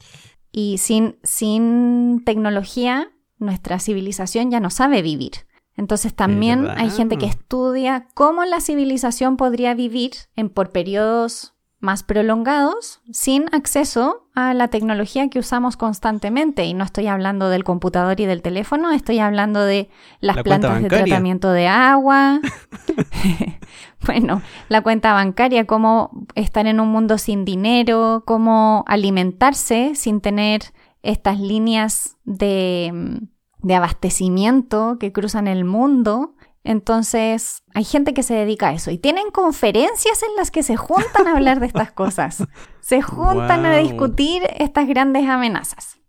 [0.52, 5.32] y sin, sin tecnología nuestra civilización ya no sabe vivir.
[5.76, 12.04] Entonces también hay gente que estudia cómo la civilización podría vivir en, por periodos más
[12.04, 16.66] prolongados sin acceso a la tecnología que usamos constantemente.
[16.66, 19.90] Y no estoy hablando del computador y del teléfono, estoy hablando de
[20.20, 22.42] las La plantas de tratamiento de agua.
[24.06, 30.62] bueno, la cuenta bancaria, cómo estar en un mundo sin dinero, cómo alimentarse sin tener
[31.02, 36.36] estas líneas de, mm, de abastecimiento que cruzan el mundo.
[36.70, 40.78] Entonces, hay gente que se dedica a eso y tienen conferencias en las que se
[40.78, 42.44] juntan a hablar de estas cosas.
[42.82, 46.00] Se juntan a discutir estas grandes amenazas.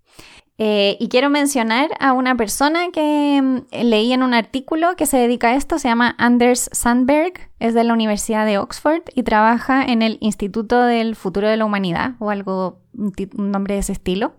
[0.58, 5.16] Eh, y quiero mencionar a una persona que mm, leí en un artículo que se
[5.16, 9.82] dedica a esto, se llama Anders Sandberg, es de la Universidad de Oxford y trabaja
[9.82, 13.92] en el Instituto del Futuro de la Humanidad o algo, un, un nombre de ese
[13.92, 14.34] estilo.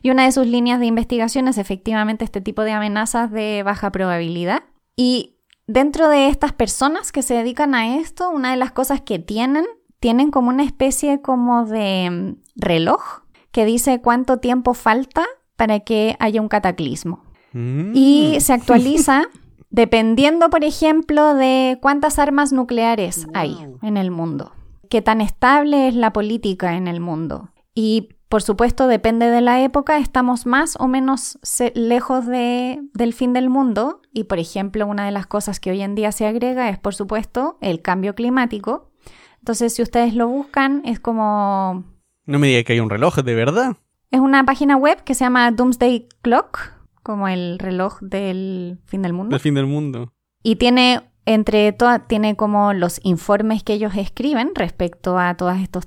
[0.00, 3.92] Y una de sus líneas de investigación es efectivamente este tipo de amenazas de baja
[3.92, 4.62] probabilidad.
[4.96, 5.39] Y
[5.72, 9.64] dentro de estas personas que se dedican a esto, una de las cosas que tienen,
[9.98, 15.24] tienen como una especie como de mm, reloj que dice cuánto tiempo falta
[15.56, 17.24] para que haya un cataclismo.
[17.52, 17.92] Mm.
[17.94, 19.28] Y se actualiza
[19.70, 24.52] Dependiendo, por ejemplo, de cuántas armas nucleares hay en el mundo,
[24.88, 27.50] qué tan estable es la política en el mundo.
[27.72, 31.40] Y por supuesto, depende de la época, estamos más o menos
[31.74, 34.02] lejos de, del fin del mundo.
[34.12, 36.94] Y por ejemplo, una de las cosas que hoy en día se agrega es, por
[36.94, 38.92] supuesto, el cambio climático.
[39.40, 41.82] Entonces, si ustedes lo buscan, es como...
[42.24, 43.76] No me diga que hay un reloj, ¿de verdad?
[44.12, 49.12] Es una página web que se llama Doomsday Clock, como el reloj del fin del
[49.12, 49.30] mundo.
[49.30, 50.12] Del fin del mundo.
[50.44, 55.86] Y tiene entre todas, tiene como los informes que ellos escriben respecto a todos estos,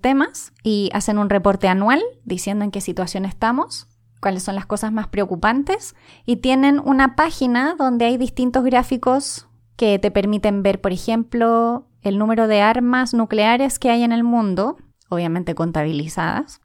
[0.00, 3.88] temas y hacen un reporte anual diciendo en qué situación estamos,
[4.20, 9.46] cuáles son las cosas más preocupantes y tienen una página donde hay distintos gráficos
[9.76, 14.24] que te permiten ver, por ejemplo, el número de armas nucleares que hay en el
[14.24, 14.76] mundo,
[15.08, 16.60] obviamente contabilizadas,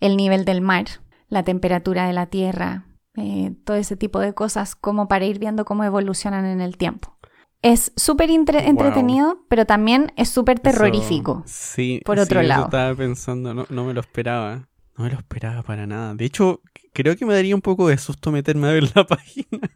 [0.00, 0.86] el nivel del mar,
[1.28, 5.64] la temperatura de la Tierra, eh, todo ese tipo de cosas como para ir viendo
[5.64, 7.15] cómo evolucionan en el tiempo.
[7.62, 11.42] Es súper entretenido, pero también es súper terrorífico.
[11.46, 12.66] sí, por otro lado.
[12.66, 14.68] estaba pensando, no, no me lo esperaba.
[14.96, 16.14] No me lo esperaba para nada.
[16.14, 16.62] De hecho,
[16.94, 19.70] creo que me daría un poco de susto meterme a ver la página.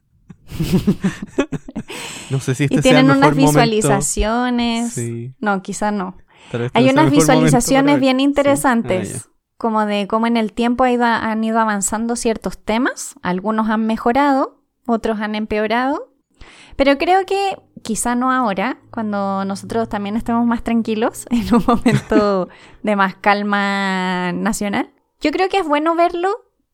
[2.30, 4.98] no sé si este y tienen unas visualizaciones.
[5.38, 6.16] No, quizás no.
[6.72, 9.26] Hay unas visualizaciones bien interesantes.
[9.26, 13.14] Ah, como de cómo en el tiempo han ido avanzando ciertos temas.
[13.22, 16.14] Algunos han mejorado, otros han empeorado.
[16.76, 22.48] Pero creo que quizá no ahora, cuando nosotros también estemos más tranquilos, en un momento
[22.82, 24.90] de más calma nacional.
[25.20, 26.30] Yo creo que es bueno verlo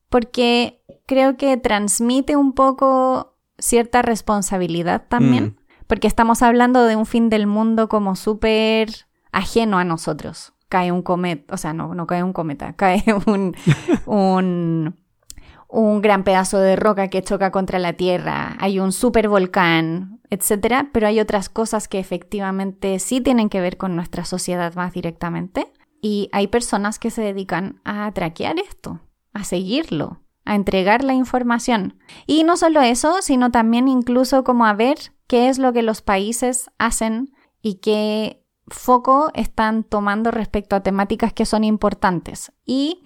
[0.09, 5.85] porque creo que transmite un poco cierta responsabilidad también, mm.
[5.87, 8.89] porque estamos hablando de un fin del mundo como súper
[9.31, 13.55] ajeno a nosotros cae un cometa, o sea, no, no cae un cometa, cae un,
[14.05, 14.95] un,
[15.67, 21.07] un gran pedazo de roca que choca contra la Tierra, hay un supervolcán, etcétera, pero
[21.07, 25.71] hay otras cosas que efectivamente sí tienen que ver con nuestra sociedad más directamente.
[26.01, 29.01] Y hay personas que se dedican a traquear esto,
[29.33, 31.99] a seguirlo, a entregar la información.
[32.25, 36.01] Y no solo eso, sino también incluso como a ver qué es lo que los
[36.01, 42.51] países hacen y qué foco están tomando respecto a temáticas que son importantes.
[42.65, 43.03] Y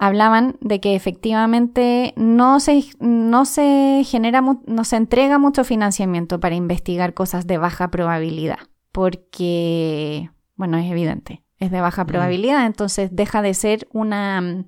[0.00, 6.54] hablaban de que efectivamente no se, no se genera, no se entrega mucho financiamiento para
[6.54, 8.58] investigar cosas de baja probabilidad,
[8.92, 14.64] porque, bueno, es evidente, es de baja probabilidad, entonces deja de ser una mm,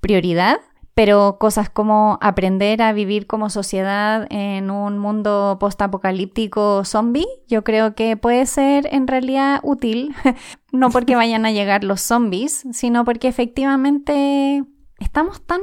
[0.00, 0.58] prioridad
[0.94, 7.94] pero cosas como aprender a vivir como sociedad en un mundo postapocalíptico zombie, yo creo
[7.94, 10.14] que puede ser en realidad útil,
[10.72, 14.64] no porque vayan a llegar los zombies, sino porque efectivamente
[15.02, 15.60] estamos tan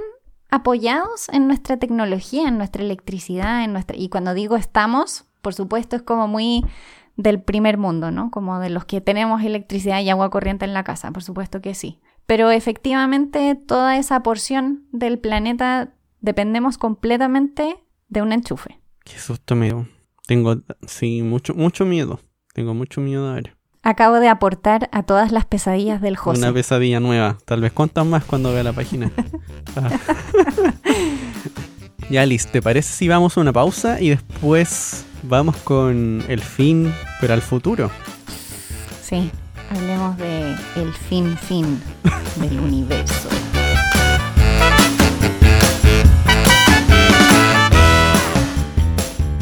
[0.50, 5.96] apoyados en nuestra tecnología, en nuestra electricidad, en nuestra y cuando digo estamos, por supuesto
[5.96, 6.66] es como muy
[7.16, 8.32] del primer mundo, ¿no?
[8.32, 11.74] Como de los que tenemos electricidad y agua corriente en la casa, por supuesto que
[11.74, 12.00] sí.
[12.26, 18.80] Pero efectivamente toda esa porción del planeta dependemos completamente de un enchufe.
[19.04, 19.88] Qué susto miedo.
[20.28, 22.20] Tengo, sí, mucho, mucho miedo.
[22.54, 23.59] Tengo mucho miedo ver.
[23.82, 26.40] Acabo de aportar a todas las pesadillas del José.
[26.40, 27.38] Una pesadilla nueva.
[27.46, 29.10] Tal vez cuántas más cuando vea la página.
[29.76, 29.90] Ah.
[32.10, 36.94] ya, Liz, ¿te parece si vamos a una pausa y después vamos con el fin,
[37.22, 37.90] pero al futuro?
[39.02, 39.32] Sí,
[39.70, 41.80] Hablemos de el fin fin
[42.38, 43.30] del universo.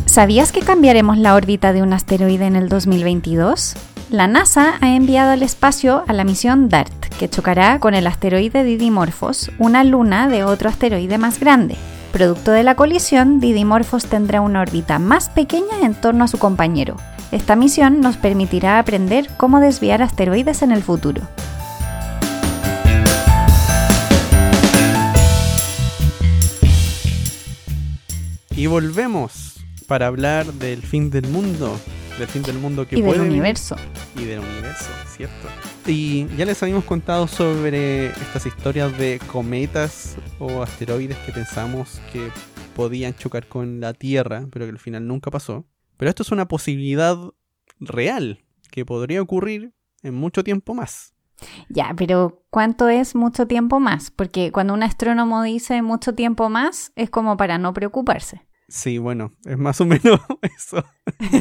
[0.06, 3.76] ¿Sabías que cambiaremos la órbita de un asteroide en el 2022?
[4.09, 8.63] La NASA ha enviado al espacio a la misión DART, que chocará con el asteroide
[8.63, 11.75] Didymorphos, una luna de otro asteroide más grande.
[12.13, 16.95] Producto de la colisión, Didymorphos tendrá una órbita más pequeña en torno a su compañero,
[17.29, 21.21] esta misión nos permitirá aprender cómo desviar asteroides en el futuro.
[28.55, 31.77] Y volvemos para hablar del fin del mundo,
[32.17, 33.75] del fin del mundo que y del universo.
[34.15, 35.47] Y del universo, cierto.
[35.85, 42.29] Y ya les habíamos contado sobre estas historias de cometas o asteroides que pensamos que
[42.75, 45.65] podían chocar con la Tierra, pero que al final nunca pasó.
[45.97, 47.17] Pero esto es una posibilidad
[47.79, 51.13] real que podría ocurrir en mucho tiempo más.
[51.69, 54.11] Ya, pero ¿cuánto es mucho tiempo más?
[54.11, 58.46] Porque cuando un astrónomo dice mucho tiempo más, es como para no preocuparse.
[58.69, 60.83] Sí, bueno, es más o menos eso,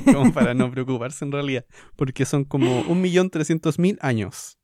[0.04, 1.64] como para no preocuparse en realidad,
[1.96, 4.58] porque son como un millón trescientos mil años.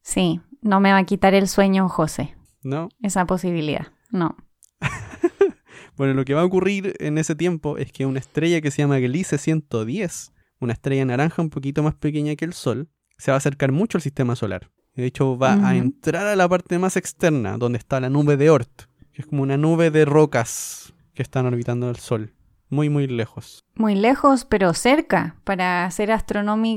[0.00, 2.36] Sí, no me va a quitar el sueño, José.
[2.62, 2.88] ¿No?
[3.02, 4.36] Esa posibilidad, no.
[5.96, 8.82] Bueno, lo que va a ocurrir en ese tiempo es que una estrella que se
[8.82, 13.34] llama Gliese 110, una estrella naranja un poquito más pequeña que el Sol, se va
[13.34, 14.70] a acercar mucho al sistema solar.
[14.94, 18.48] De hecho, va a entrar a la parte más externa, donde está la nube de
[18.48, 18.82] Oort,
[19.12, 20.87] que es como una nube de rocas
[21.18, 22.32] que están orbitando el Sol.
[22.70, 23.64] Muy, muy lejos.
[23.74, 25.34] Muy lejos, pero cerca.
[25.42, 26.10] Para hacer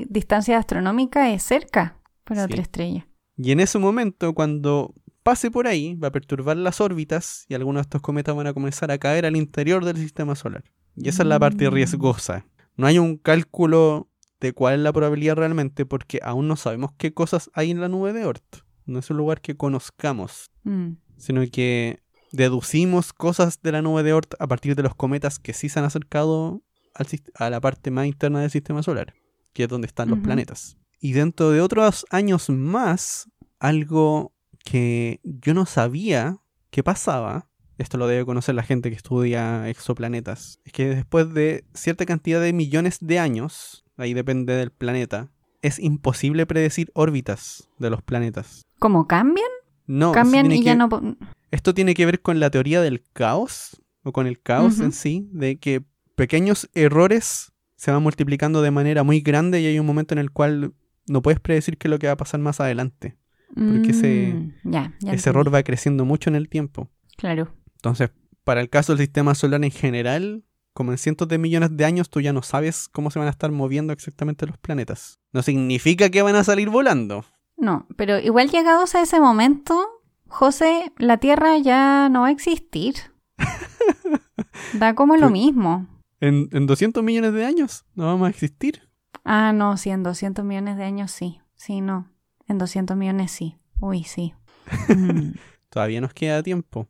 [0.10, 2.46] distancia astronómica es cerca para Sí.
[2.46, 3.08] otra estrella.
[3.38, 7.82] Y en ese momento, cuando pase por ahí, va a perturbar las órbitas y algunos
[7.82, 10.64] de estos cometas van a comenzar a caer al interior del sistema solar.
[10.96, 11.74] Y esa es la parte Mm.
[11.76, 12.48] riesgosa.
[12.78, 17.14] No hay un cálculo de cuál es la probabilidad realmente porque aún no sabemos qué
[17.14, 18.44] cosas hay en la nube de Oort.
[18.88, 20.94] No es un lugar que conozcamos, Mm.
[21.18, 22.00] sino que
[22.32, 25.80] deducimos cosas de la nube de Oort a partir de los cometas que sí se
[25.80, 26.62] han acercado
[26.94, 29.14] al a la parte más interna del sistema solar,
[29.54, 30.78] que es donde están los planetas.
[31.00, 33.30] Y dentro de otros años más,
[33.60, 36.38] algo que yo no sabía
[36.70, 41.66] que pasaba, esto lo debe conocer la gente que estudia exoplanetas, es que después de
[41.74, 47.90] cierta cantidad de millones de años, ahí depende del planeta, es imposible predecir órbitas de
[47.90, 48.64] los planetas.
[48.80, 49.50] ¿Cómo cambian?
[49.88, 51.18] No, cambian y ya que- no...
[51.52, 55.30] esto tiene que ver con la teoría del caos, o con el caos en sí,
[55.32, 55.84] de que
[56.16, 60.32] pequeños errores se van multiplicando de manera muy grande y hay un momento en el
[60.32, 60.74] cual
[61.08, 63.18] no puedes predecir qué es lo que va a pasar más adelante.
[63.54, 66.90] Porque ese- Mm, ya, ya Ese error va creciendo mucho en el tiempo.
[67.18, 67.54] Claro.
[67.76, 68.12] Entonces,
[68.44, 70.44] para el caso del sistema solar en general,
[70.74, 73.32] como en cientos de millones de años, tú ya no sabes cómo se van a
[73.32, 75.20] estar moviendo exactamente los planetas.
[75.34, 77.26] No significa que van a salir volando.
[77.58, 79.86] No, pero igual llegados a ese momento,
[80.32, 82.96] José, la Tierra ya no va a existir.
[84.74, 85.88] Da como lo mismo.
[86.22, 88.88] En, en 200 millones de años no vamos a existir.
[89.26, 91.42] Ah, no, sí, en 200 millones de años sí.
[91.56, 92.10] Sí, no.
[92.48, 93.58] En 200 millones sí.
[93.80, 94.34] Uy, sí.
[94.88, 95.34] Mm.
[95.70, 96.88] Todavía nos queda tiempo.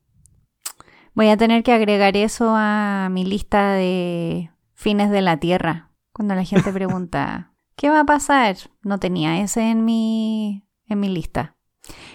[1.13, 5.91] Voy a tener que agregar eso a mi lista de fines de la Tierra.
[6.13, 8.57] Cuando la gente pregunta, ¿qué va a pasar?
[8.83, 11.55] No tenía ese en mi, en mi lista.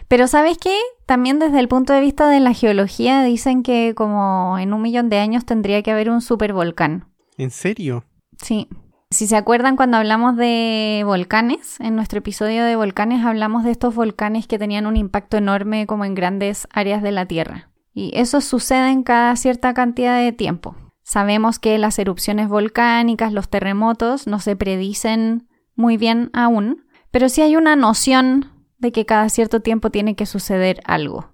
[0.07, 0.79] Pero ¿sabes qué?
[1.07, 5.09] También desde el punto de vista de la geología dicen que como en un millón
[5.09, 7.09] de años tendría que haber un supervolcán.
[7.39, 8.05] ¿En serio?
[8.43, 8.69] Sí.
[9.11, 13.95] Si se acuerdan cuando hablamos de volcanes, en nuestro episodio de volcanes hablamos de estos
[13.95, 17.71] volcanes que tenían un impacto enorme como en grandes áreas de la Tierra.
[17.95, 20.75] Y eso sucede en cada cierta cantidad de tiempo.
[21.05, 25.47] Sabemos que las erupciones volcánicas, los terremotos, no se predicen
[25.77, 30.27] muy bien aún, pero sí hay una noción de que cada cierto tiempo tiene que
[30.27, 31.31] suceder algo.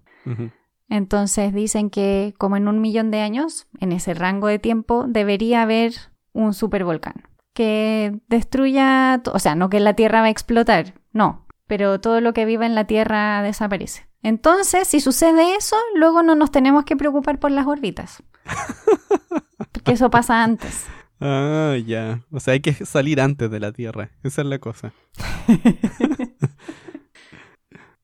[0.88, 5.62] Entonces dicen que como en un millón de años, en ese rango de tiempo, debería
[5.62, 5.92] haber
[6.32, 12.00] un supervolcán que destruya, o sea, no que la Tierra va a explotar, no, pero
[12.00, 14.06] todo lo que viva en la Tierra desaparece.
[14.22, 18.22] Entonces, si sucede eso, luego no nos tenemos que preocupar por las órbitas.
[19.72, 20.86] Porque eso pasa antes.
[21.20, 22.20] Ah, ya.
[22.30, 24.10] O sea, hay que salir antes de la Tierra.
[24.22, 24.92] Esa es la cosa.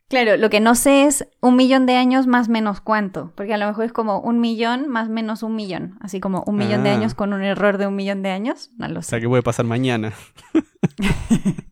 [0.09, 3.59] Claro, lo que no sé es un millón de años más menos cuánto, porque a
[3.59, 6.91] lo mejor es como un millón más menos un millón, así como un millón de
[6.91, 6.95] Ah.
[6.95, 9.11] años con un error de un millón de años, no lo O sé.
[9.11, 10.15] sea, que puede pasar mañana.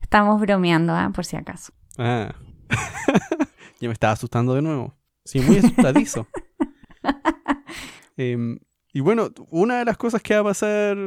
[0.00, 1.10] Estamos bromeando, ¿ah?
[1.14, 1.72] por si acaso.
[1.98, 2.34] Ah.
[3.80, 4.96] ya me estaba asustando de nuevo.
[5.24, 6.26] Sí, muy asustadizo.
[8.16, 8.58] Em,
[8.92, 10.98] y bueno, una de las cosas que va a pasar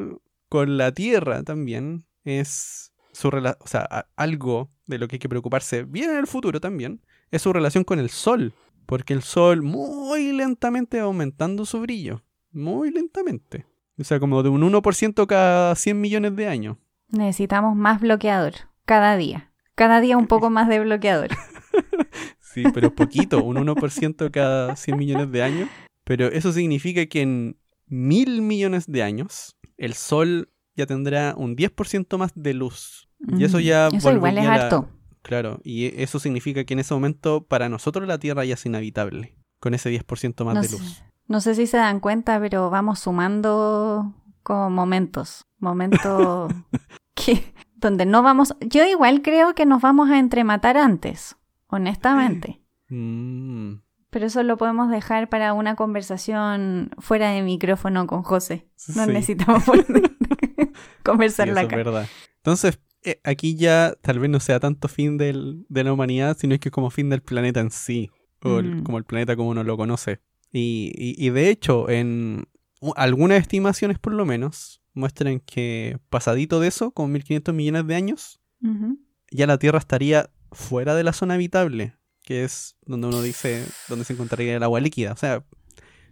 [0.50, 5.30] con la Tierra también es su relación, o sea, algo de lo que hay que
[5.30, 7.02] preocuparse bien en el futuro también,
[7.32, 8.54] es su relación con el Sol.
[8.86, 12.22] Porque el Sol muy lentamente va aumentando su brillo.
[12.52, 13.66] Muy lentamente.
[13.98, 16.78] O sea, como de un 1% cada 100 millones de años.
[17.10, 18.54] Necesitamos más bloqueador,
[18.86, 19.52] cada día.
[19.76, 21.30] Cada día un poco más de bloqueador.
[22.54, 25.70] Sí, pero es poquito, un 1% cada 100 millones de años.
[26.04, 27.58] Pero eso significa que en
[27.88, 33.03] mil millones de años, el Sol ya tendrá un 10% más de luz.
[33.38, 34.90] Y eso ya Eso igual es la- harto.
[35.22, 38.66] Claro, y e- eso significa que en ese momento para nosotros la Tierra ya es
[38.66, 41.04] inhabitable, con ese 10% más No de sé, luz.
[41.28, 44.14] no sé si se dan cuenta, pero vamos sumando
[44.44, 45.46] como momentos.
[45.60, 46.52] Momentos
[47.16, 48.54] que, donde no vamos.
[48.60, 52.62] Yo igual creo que nos vamos a entrematar antes, honestamente.
[52.90, 53.76] Mm,
[54.10, 58.68] Pero eso lo podemos dejar para una conversación fuera de micrófono con José.
[58.94, 60.72] No sí, necesitamos sí,
[61.04, 61.76] conversarla eso es acá.
[61.78, 62.08] verdad.
[62.38, 66.54] Entonces, eh, aquí ya tal vez no sea tanto fin del- de la humanidad, sino
[66.54, 68.10] es que como fin del planeta en sí,
[68.42, 70.20] o el- como el planeta como uno lo conoce.
[70.52, 72.46] Y, y- y de hecho, en
[72.96, 78.40] algunas estimaciones por lo menos, muestran que pasadito de eso, como 1500 millones de años,
[79.32, 84.06] ya la Tierra estaría fuera de la zona habitable, que es donde uno dice donde
[84.06, 85.12] se encontraría el agua líquida.
[85.14, 85.44] O sea,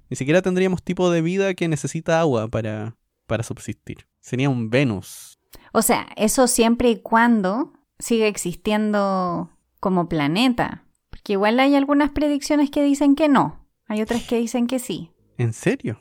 [0.09, 4.07] Ni siquiera tendríamos tipo de vida que necesita agua para, para subsistir.
[4.19, 5.39] Sería un Venus.
[5.71, 9.49] O sea, eso siempre y cuando siga existiendo
[9.79, 10.83] como planeta.
[11.09, 13.65] Porque igual hay algunas predicciones que dicen que no.
[13.87, 15.11] Hay otras que dicen que sí.
[15.37, 15.99] ¿En serio?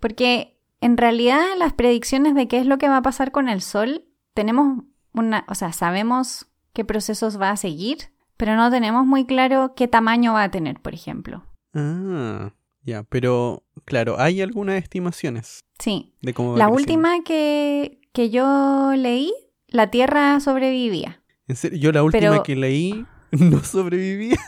[0.00, 3.60] Porque en realidad las predicciones de qué es lo que va a pasar con el
[3.60, 4.04] Sol,
[4.34, 9.74] tenemos una, o sea, sabemos qué procesos va a seguir, pero no tenemos muy claro
[9.74, 11.44] qué tamaño va a tener, por ejemplo.
[11.74, 12.52] Ah,
[12.82, 15.60] ya, pero claro, hay algunas estimaciones.
[15.78, 16.14] Sí.
[16.22, 16.92] De cómo va La creciendo.
[16.92, 19.30] última que, que yo leí,
[19.68, 21.22] la Tierra sobrevivía.
[21.48, 24.38] En serio, yo la última pero- que leí no sobrevivía.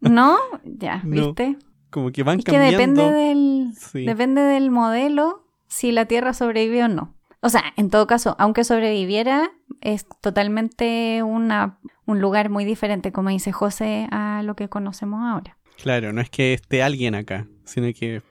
[0.00, 0.36] ¿No?
[0.64, 1.26] Ya, No.
[1.28, 1.56] ¿viste?
[1.90, 3.02] Como que van Es que cambiando.
[3.02, 4.04] depende del, Sí.
[4.04, 7.14] depende del modelo si la Tierra sobrevive o no.
[7.40, 13.28] O sea, en todo caso, aunque sobreviviera, es totalmente una, un lugar muy diferente, como
[13.30, 15.56] dice José, a lo que conocemos ahora.
[15.80, 18.22] Claro, no es que esté alguien acá, sino que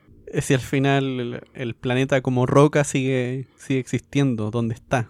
[0.41, 5.09] si al final el, el planeta como roca sigue, sigue existiendo donde está.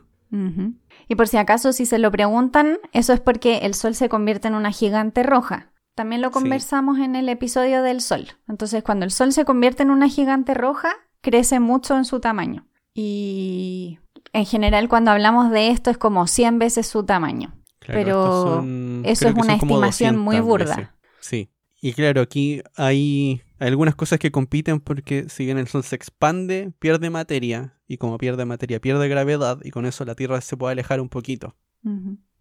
[1.07, 4.47] Y por si acaso, si se lo preguntan, eso es porque el Sol se convierte
[4.49, 5.71] en una gigante roja.
[5.95, 6.33] También lo Sí.
[6.33, 8.27] conversamos en el episodio del Sol.
[8.47, 10.89] Entonces, cuando el Sol se convierte en una gigante roja,
[11.21, 12.67] crece mucho en su tamaño.
[12.93, 13.99] Y
[14.33, 17.55] en general, cuando hablamos de esto, es como 100 veces su tamaño.
[17.79, 20.75] Claro, Pero son- eso es una estimación muy 200 burda.
[20.75, 20.89] veces.
[21.21, 21.49] Sí.
[21.81, 26.71] Y claro, aquí hay algunas cosas que compiten porque si bien el Sol se expande,
[26.79, 27.73] pierde materia.
[27.87, 29.59] Y como pierde materia, pierde gravedad.
[29.63, 31.55] Y con eso la Tierra se puede alejar un poquito.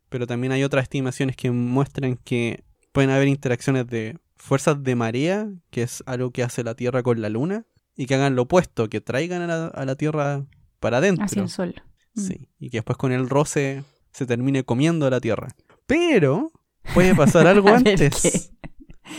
[0.08, 5.48] Pero también hay otras estimaciones que muestran que pueden haber interacciones de fuerzas de marea,
[5.70, 7.64] que es algo que hace la Tierra con la Luna,
[7.96, 10.44] y que hagan lo opuesto, que traigan a la, a la Tierra
[10.80, 11.24] para adentro.
[11.24, 11.74] Hacia el Sol.
[12.14, 12.20] Mm.
[12.20, 15.54] Sí, y que después con el roce se termine comiendo la Tierra.
[15.86, 16.50] Pero
[16.94, 18.52] puede pasar algo A antes.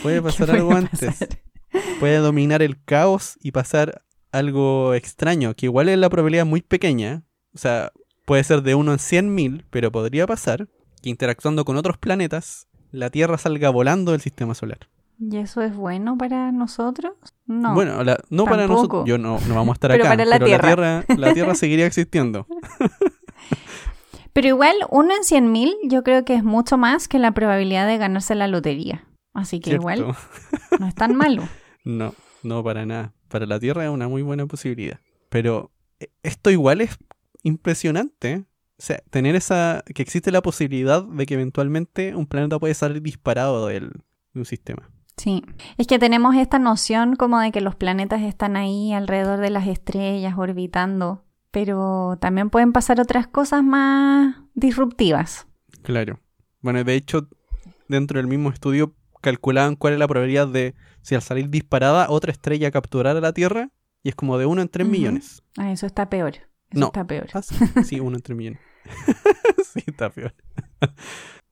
[0.02, 1.00] Puede ¿Qué pasar puede algo antes.
[1.00, 1.28] pasar?
[2.00, 7.22] Puede dominar el caos y pasar algo extraño, que igual es la probabilidad muy pequeña.
[7.54, 7.92] O sea,
[8.24, 10.68] puede ser de uno en 100.000, pero podría pasar
[11.02, 14.78] que interactuando con otros planetas, la Tierra salga volando del sistema solar.
[15.20, 17.12] ¿Y eso es bueno para nosotros?
[17.46, 17.74] No.
[17.74, 20.36] bueno, la- no para nosotros, yo no, no vamos a estar Pero acá, para la
[20.36, 20.68] pero Tierra.
[20.68, 22.46] la Tierra, la Tierra seguiría existiendo.
[24.32, 27.98] Pero igual, uno en 100.000 yo creo que es mucho más que la probabilidad de
[27.98, 29.04] ganarse la lotería.
[29.34, 30.14] Así que igual
[30.78, 31.48] no es tan malo.
[31.88, 33.14] No, no para nada.
[33.28, 35.00] Para la Tierra es una muy buena posibilidad.
[35.30, 35.70] Pero
[36.00, 36.98] eh, esto igual es
[37.42, 38.44] impresionante.
[38.78, 39.82] O sea, tener esa.
[39.94, 43.88] que existe la posibilidad de que eventualmente un planeta puede salir disparado del,
[44.34, 44.90] de un sistema.
[45.16, 45.42] Sí,
[45.78, 49.66] es que tenemos esta noción como de que los planetas están ahí alrededor de las
[49.66, 55.46] estrellas orbitando, pero también pueden pasar otras cosas más disruptivas.
[55.82, 56.20] Claro.
[56.60, 57.28] Bueno, de hecho,
[57.88, 62.32] dentro del mismo estudio calculaban cuál es la probabilidad de si al salir disparada otra
[62.32, 63.70] estrella capturara la Tierra.
[64.02, 65.42] Y es como de uno en tres millones.
[65.56, 66.34] Ah, eso está peor.
[66.70, 66.86] Eso No.
[66.86, 67.26] está peor.
[67.34, 68.60] Ah, sí, sí, uno en tres millones.
[69.72, 70.34] sí, está peor.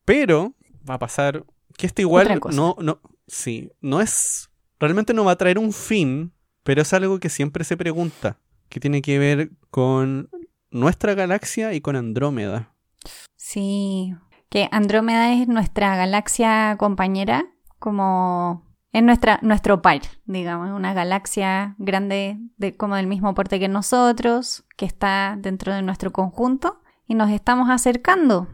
[0.05, 0.55] Pero
[0.89, 1.45] va a pasar
[1.77, 6.33] que esto igual no, no, sí, no es, realmente no va a traer un fin,
[6.62, 8.39] pero es algo que siempre se pregunta,
[8.69, 10.31] que tiene que ver con
[10.71, 12.75] nuestra galaxia y con Andrómeda.
[13.37, 14.14] Sí,
[14.49, 17.45] que Andrómeda es nuestra galaxia compañera,
[17.87, 23.68] como es nuestra, nuestro par, digamos, una galaxia grande de, como del mismo porte que
[23.68, 28.49] nosotros, que está dentro de nuestro conjunto, y nos estamos acercando.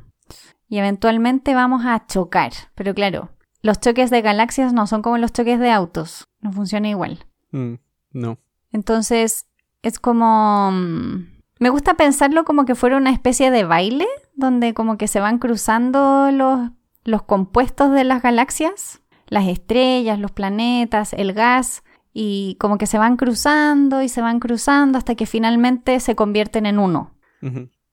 [0.69, 2.53] Y eventualmente vamos a chocar.
[2.75, 3.31] Pero claro,
[3.63, 7.25] los choques de galaxias no son como los choques de autos, no funciona igual.
[7.53, 7.77] Mm,
[8.13, 8.37] no.
[8.71, 9.47] Entonces,
[9.81, 10.73] es como...
[10.73, 15.21] mm, Me gusta pensarlo como que fuera una especie de baile, donde como que se
[15.21, 16.71] van cruzando los,
[17.05, 18.99] los compuestos de las galaxias,
[19.33, 24.39] las estrellas, los planetas, el gas, y como que se van cruzando y se van
[24.41, 27.15] cruzando hasta que finalmente se convierten en uno.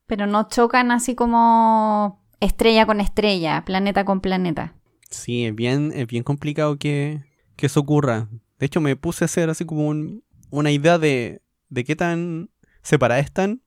[0.06, 4.76] Pero no chocan así como estrella con estrella, planeta con planeta.
[5.10, 7.24] Sí, es bien, es bien complicado que,
[7.56, 8.28] que eso ocurra.
[8.60, 12.50] De hecho, me puse a hacer así como un- una idea de, de qué tan
[12.84, 13.62] separadas están.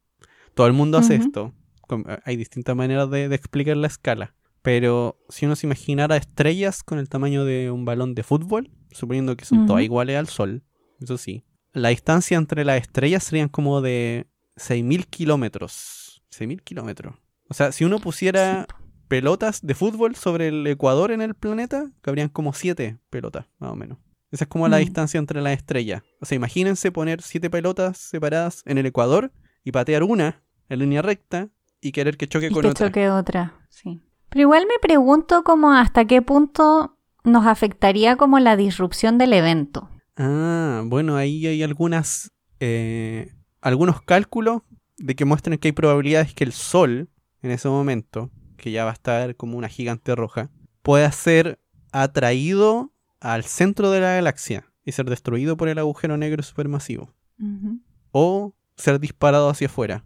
[0.54, 1.54] Todo el mundo hace esto.
[1.88, 4.34] Com- Hay distintas maneras de, de explicar la escala.
[4.62, 9.36] Pero si uno se imaginara estrellas con el tamaño de un balón de fútbol, suponiendo
[9.36, 10.62] que son todas iguales al Sol,
[11.00, 16.22] eso sí, la distancia entre las estrellas serían como de 6.000 kilómetros.
[16.30, 17.16] 6.000 kilómetros.
[17.48, 18.74] O sea, si uno pusiera Sí.
[19.08, 23.76] pelotas de fútbol sobre el Ecuador en el planeta, cabrían como siete pelotas, más o
[23.76, 23.98] menos.
[24.30, 24.80] Esa es como la Mm.
[24.80, 26.02] distancia entre las estrellas.
[26.20, 29.32] O sea, imagínense poner siete pelotas separadas en el Ecuador
[29.64, 31.48] y patear una en línea recta
[31.82, 32.86] y querer que choque Y con que otra.
[32.88, 34.00] choque otra, sí.
[34.32, 39.90] Pero igual me pregunto como hasta qué punto nos afectaría como la disrupción del evento.
[40.16, 44.62] Ah, bueno, ahí hay algunas, eh, algunos cálculos
[44.96, 47.10] de que muestran que hay probabilidades que el Sol,
[47.42, 50.50] en ese momento, que ya va a estar como una gigante roja,
[50.82, 51.60] pueda ser
[51.92, 57.14] atraído al centro de la galaxia y ser destruido por el agujero negro supermasivo.
[58.12, 60.04] O ser disparado hacia afuera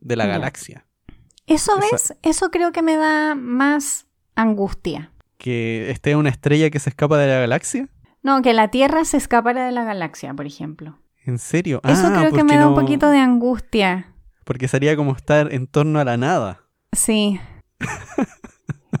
[0.00, 0.86] de la galaxia.
[1.54, 5.10] Eso ves, eso creo que me da más angustia.
[5.38, 7.88] Que esté una estrella que se escapa de la galaxia.
[8.22, 10.98] No, que la Tierra se escapara de la galaxia, por ejemplo.
[11.24, 11.80] ¿En serio?
[11.84, 14.12] Eso Ah, creo que me da un poquito de angustia.
[14.44, 16.60] Porque sería como estar en torno a la nada.
[16.92, 17.40] Sí.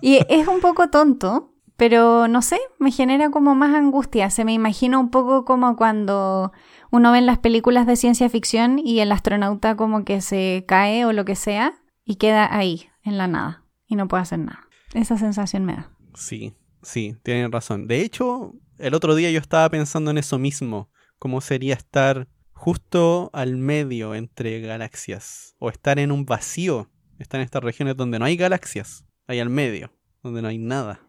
[0.00, 4.30] Y es un poco tonto, pero no sé, me genera como más angustia.
[4.30, 6.52] Se me imagina un poco como cuando
[6.90, 11.04] uno ve en las películas de ciencia ficción y el astronauta como que se cae
[11.04, 11.74] o lo que sea
[12.12, 14.68] y queda ahí, en la nada, y no puede hacer nada.
[14.92, 15.90] Esa sensación me da.
[16.14, 17.86] Sí, sí, tienen razón.
[17.86, 20.90] De hecho, el otro día yo estaba pensando en eso mismo.
[21.18, 25.56] ¿Cómo sería estar justo al medio entre galaxias?
[25.58, 26.90] O estar en un vacío.
[27.18, 29.06] Estar en estas regiones donde no hay galaxias.
[29.26, 29.90] Ahí al medio,
[30.22, 31.00] donde no hay nada.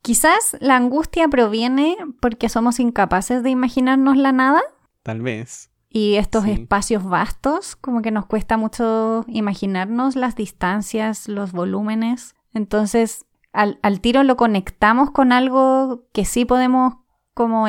[0.00, 4.62] Quizás la angustia proviene porque somos incapaces de imaginarnos la nada
[5.02, 5.71] Tal vez.
[5.92, 6.52] Y estos Sí.
[6.52, 12.34] espacios vastos, como que nos cuesta mucho imaginarnos las distancias, los volúmenes.
[12.54, 16.94] Entonces, al, al tiro lo conectamos con algo que sí podemos
[17.34, 17.66] como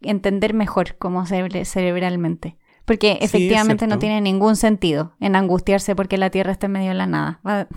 [0.00, 2.58] entender mejor como cerebra- cerebralmente.
[2.84, 6.94] Porque efectivamente no tiene ningún sentido en angustiarse porque la Tierra está en medio de
[6.96, 7.40] la nada.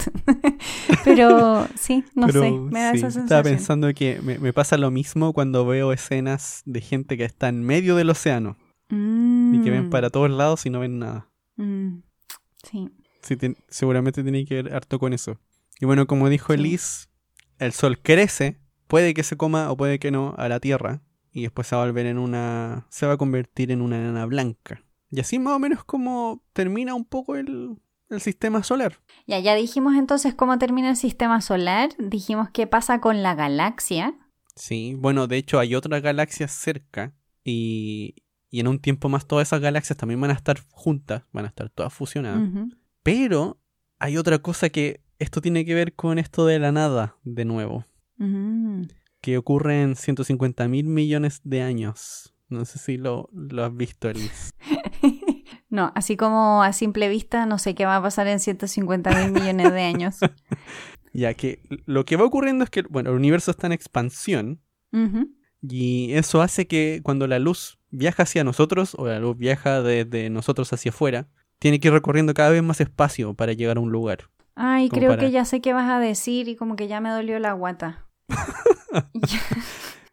[1.04, 3.44] Pero sí, no Pero sé, me da sí, esa Estaba sensación.
[3.56, 7.64] pensando que me, me pasa lo mismo cuando veo escenas de gente que está en
[7.64, 8.58] medio del océano
[9.56, 11.30] y que ven Mm, para todos lados y no ven nada.
[11.58, 12.00] mm,
[12.64, 12.90] sí.
[13.70, 15.40] Seguramente tiene que ver harto con eso.
[15.80, 16.54] Y bueno, como dijo.
[16.54, 17.08] Elise,
[17.60, 21.02] el sol crece, puede que se coma o puede que no a la Tierra,
[21.32, 22.86] y después se va a volver en una.
[22.90, 24.84] se va a convertir en una enana blanca.
[25.10, 27.78] Y así más o menos como termina un poco el,
[28.10, 29.00] el sistema solar.
[29.28, 34.14] Ya, ya dijimos entonces cómo termina el sistema solar, dijimos qué pasa con la galaxia.
[34.56, 38.16] Sí, bueno, de hecho hay otras galaxias cerca, y,
[38.50, 41.50] y en un tiempo más todas esas galaxias también van a estar juntas, van a
[41.50, 42.50] estar todas fusionadas.
[43.04, 43.60] Pero
[44.00, 47.86] hay otra cosa que esto tiene que ver con esto de la nada, de nuevo.
[48.18, 48.84] Mm.
[49.20, 52.34] que ocurre en 150 mil millones de años.
[52.48, 54.52] No sé si lo, lo has visto, Elise.
[55.68, 59.32] No, así como a simple vista no sé qué va a pasar en 150 mil
[59.34, 60.18] millones de años.
[61.14, 64.60] Ya que lo que va ocurriendo es que, bueno, el universo está en expansión
[65.62, 70.30] y eso hace que cuando la luz viaja hacia nosotros o la luz viaja desde
[70.30, 71.28] nosotros hacia afuera,
[71.60, 74.30] tiene que ir recorriendo cada vez más espacio para llegar a un lugar.
[74.56, 77.10] Ay, creo para- que ya sé qué vas a decir y como que ya me
[77.10, 78.06] dolió la guata.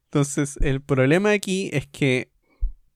[0.06, 2.30] Entonces, el problema aquí es que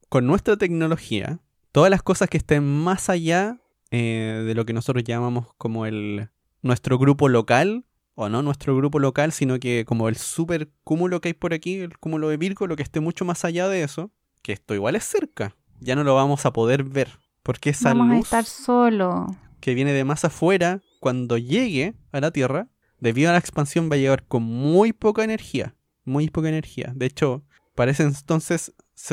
[0.09, 1.41] con nuestra tecnología,
[1.73, 3.59] todas las cosas que estén más allá
[3.91, 6.29] eh, de lo que nosotros llamamos como el
[6.63, 7.85] nuestro grupo local,
[8.15, 11.77] o no nuestro grupo local, sino que como el super cúmulo que hay por aquí,
[11.81, 14.11] el cúmulo de Virgo, lo que esté mucho más allá de eso,
[14.47, 18.11] que esto igual es cerca, ya no lo vamos a poder ver, porque esa Vamos
[18.11, 19.27] a luz estar solo.
[19.59, 22.69] que viene de más afuera, cuando llegue a la Tierra,
[23.01, 25.75] debido a la expansión va a llegar con muy poca energía.
[26.05, 26.93] Muy poca energía.
[26.95, 27.43] De hecho,
[27.75, 28.73] para ese entonces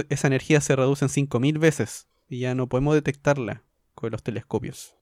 [0.09, 3.63] esa energía se reduce en 5.000 veces y ya no podemos detectarla
[3.95, 4.95] con los telescopios.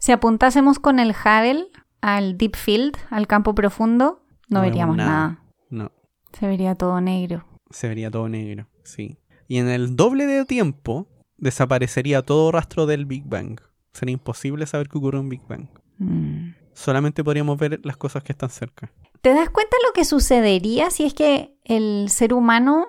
[0.00, 1.68] Si apuntásemos con el Hubble
[2.00, 5.10] al Deep Field, al campo profundo, no, veríamos nada.
[5.10, 5.42] nada.
[5.70, 5.92] No,
[6.32, 7.44] Se vería todo negro.
[7.70, 9.18] se vería todo negro, sí.
[9.48, 13.60] Y en el doble de tiempo desaparecería todo rastro del Big Bang.
[13.92, 15.66] Sería imposible saber que ocurre un Big Bang.
[15.98, 16.50] Mm.
[16.74, 18.92] Solamente podríamos ver las cosas que están cerca.
[19.22, 22.86] ¿Te das cuenta lo que sucedería si es que el ser humano,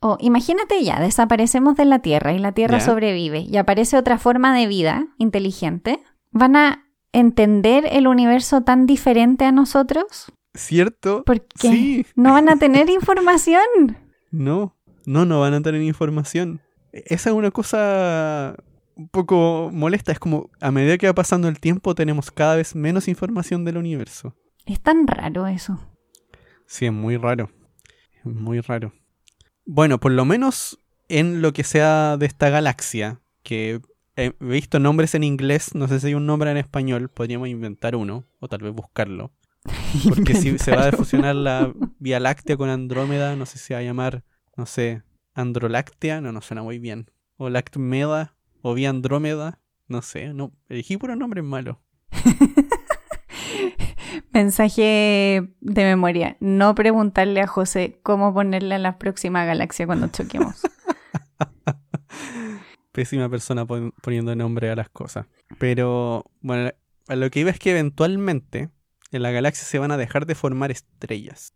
[0.00, 4.56] o imagínate ya, desaparecemos de la Tierra y la Tierra sobrevive y aparece otra forma
[4.56, 6.00] de vida inteligente?
[6.32, 10.32] ¿Van a entender el universo tan diferente a nosotros?
[10.54, 11.22] ¿Cierto?
[11.24, 12.06] Porque Sí.
[12.16, 13.62] no van a tener información.
[14.32, 14.74] No,
[15.08, 16.60] no, no van a tener información.
[16.92, 18.54] E- Esa es una cosa
[18.94, 20.12] un poco molesta.
[20.12, 23.76] Es como a medida que va pasando el tiempo tenemos cada vez menos información del
[23.78, 24.36] universo.
[24.66, 25.78] Es tan raro eso.
[26.66, 27.50] Sí, es muy raro.
[28.18, 28.92] Es muy raro.
[29.64, 30.78] Bueno, por lo menos
[31.08, 33.80] en lo que sea de esta galaxia, que
[34.16, 37.96] he visto nombres en inglés, no sé si hay un nombre en español, podríamos inventar
[37.96, 39.32] uno, o tal vez buscarlo.
[40.08, 43.80] Porque si se va a fusionar la Vía Láctea con Andrómeda, no sé si va
[43.80, 44.24] a llamar,
[44.58, 45.02] no sé,
[45.34, 47.10] Androláctea, no, no suena muy bien.
[47.36, 51.80] O Lactmeda, o Vía Andrómeda, no sé, no, elegí puro nombre malo.
[54.32, 56.36] Mensaje de memoria.
[56.40, 60.62] No preguntarle a José cómo ponerle a la próxima galaxia cuando choquemos.
[62.92, 65.26] Pésima persona pon- poniendo nombre a las cosas.
[65.58, 66.70] Pero, bueno,
[67.06, 68.70] a lo que iba es que eventualmente
[69.12, 71.54] en la galaxia se van a dejar de formar estrellas.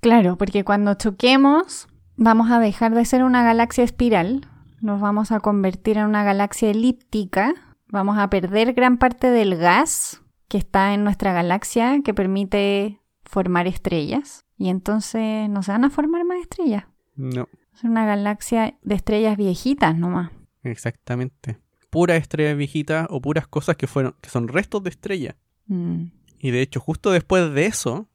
[0.00, 4.46] Claro, porque cuando choquemos vamos a dejar de ser una galaxia espiral,
[4.80, 7.54] nos vamos a convertir en una galaxia elíptica,
[7.88, 13.66] vamos a perder gran parte del gas que está en nuestra galaxia que permite formar
[13.66, 16.84] estrellas y entonces no se van a formar más estrellas.
[17.16, 20.30] No, Es una galaxia de estrellas viejitas nomás.
[20.62, 21.58] exactamente.
[21.90, 25.36] Puras estrellas viejitas o puras cosas que fueron, que son restos de estrella.
[25.68, 26.06] Mm.
[26.40, 28.08] Y de hecho, justo después de eso,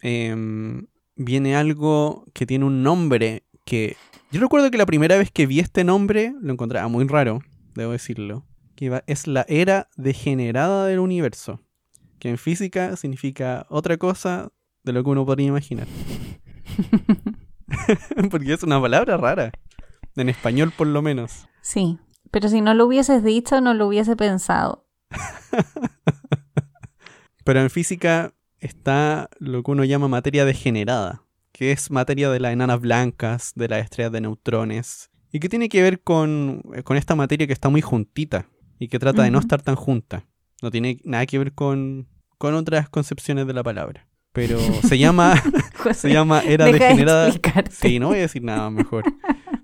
[0.00, 0.86] em,
[1.16, 3.96] viene algo que tiene un nombre que...
[4.30, 7.40] Yo recuerdo que la primera vez que vi este nombre lo encontraba muy raro,
[7.74, 8.44] debo decirlo.
[8.74, 11.60] Que es la era degenerada del universo.
[12.18, 14.50] Que en física significa otra cosa
[14.82, 15.86] de lo que uno podría imaginar.
[18.30, 19.52] Porque es una palabra rara.
[20.16, 21.48] En español por lo menos.
[21.60, 21.98] Sí,
[22.30, 24.86] pero si no lo hubieses dicho, no lo hubiese pensado.
[27.44, 28.34] Pero en física
[28.64, 33.68] está lo que uno llama materia degenerada, que es materia de las enanas blancas, de
[33.68, 37.52] las estrellas de neutrones, y que tiene que ver con, eh, con esta materia que
[37.52, 38.48] está muy juntita
[38.78, 40.24] y que trata de no estar tan junta.
[40.62, 42.08] No tiene nada que ver con,
[42.38, 44.08] con otras concepciones de la palabra.
[44.32, 45.40] Pero se llama,
[45.76, 47.32] José, se llama era de degenerada.
[47.70, 49.04] Sí, no voy a decir nada mejor.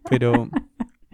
[0.08, 0.48] Pero,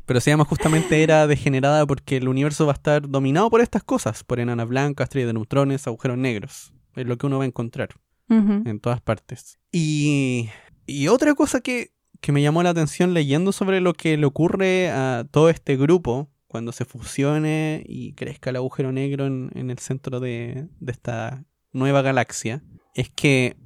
[0.04, 3.82] pero se llama justamente era degenerada porque el universo va a estar dominado por estas
[3.82, 6.72] cosas, por enanas blancas, estrellas de neutrones, agujeros negros.
[6.96, 7.90] Es lo que uno va a encontrar
[8.28, 9.60] en todas partes.
[9.70, 10.48] Y,
[10.84, 14.90] y otra cosa que, que me llamó la atención leyendo sobre lo que le ocurre
[14.90, 19.78] a todo este grupo cuando se fusione y crezca el agujero negro en, en el
[19.78, 22.62] centro de, de esta nueva galaxia,
[22.94, 23.56] es que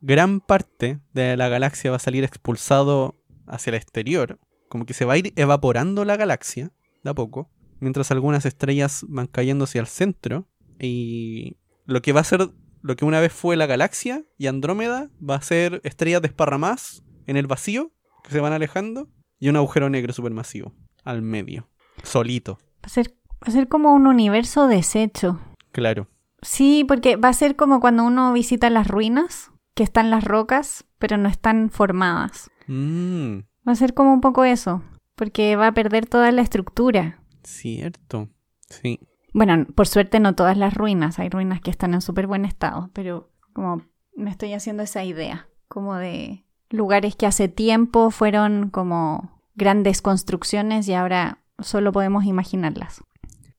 [0.00, 3.16] gran parte de la galaxia va a salir expulsado
[3.46, 6.70] hacia el exterior, como que se va a ir evaporando la galaxia
[7.02, 7.50] de a poco,
[7.80, 10.46] mientras algunas estrellas van cayendo hacia el centro
[10.78, 11.56] y
[11.86, 12.50] lo que va a ser
[12.82, 17.36] lo que una vez fue la galaxia y Andrómeda va a ser estrellas desparramadas en
[17.36, 17.92] el vacío
[18.24, 19.08] que se van alejando
[19.38, 20.72] y un agujero negro supermasivo
[21.04, 21.68] al medio,
[22.02, 23.10] solito, Va a ser,
[23.42, 25.40] va a ser como un universo deshecho.
[25.72, 26.08] claro.
[26.40, 30.84] Sí, porque va a ser como cuando uno visita las ruinas, que están las rocas,
[31.00, 32.48] pero no están formadas.
[32.68, 34.84] Mm, Va a ser como un poco eso,
[35.16, 37.20] porque va a perder toda la estructura.
[37.42, 38.28] cierto.
[38.70, 39.00] Sí.
[39.32, 42.90] Bueno, por suerte no todas las ruinas, hay ruinas que están en súper buen estado,
[42.92, 43.82] pero como
[44.16, 50.88] me estoy haciendo esa idea, como de lugares que hace tiempo fueron como grandes construcciones
[50.88, 53.02] y ahora solo podemos imaginarlas.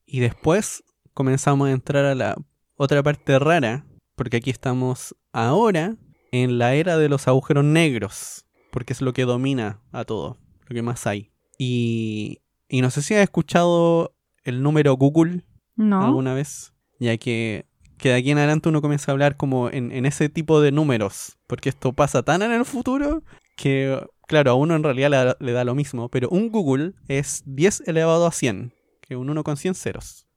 [0.05, 2.35] Y después comenzamos a entrar a la
[2.75, 5.97] otra parte rara, porque aquí estamos ahora
[6.31, 10.73] en la era de los agujeros negros, porque es lo que domina a todo, lo
[10.73, 11.31] que más hay.
[11.57, 15.43] Y, y no sé si has escuchado el número Google
[15.79, 16.01] ¿No?
[16.05, 17.65] alguna vez, ya que,
[17.97, 20.71] que de aquí en adelante uno comienza a hablar como en, en ese tipo de
[20.71, 23.23] números, porque esto pasa tan en el futuro
[23.55, 26.93] que, claro, a uno en realidad le, da- le da lo mismo, pero un Google
[27.07, 30.27] es 10 elevado a 100, que un 1 con 100 ceros.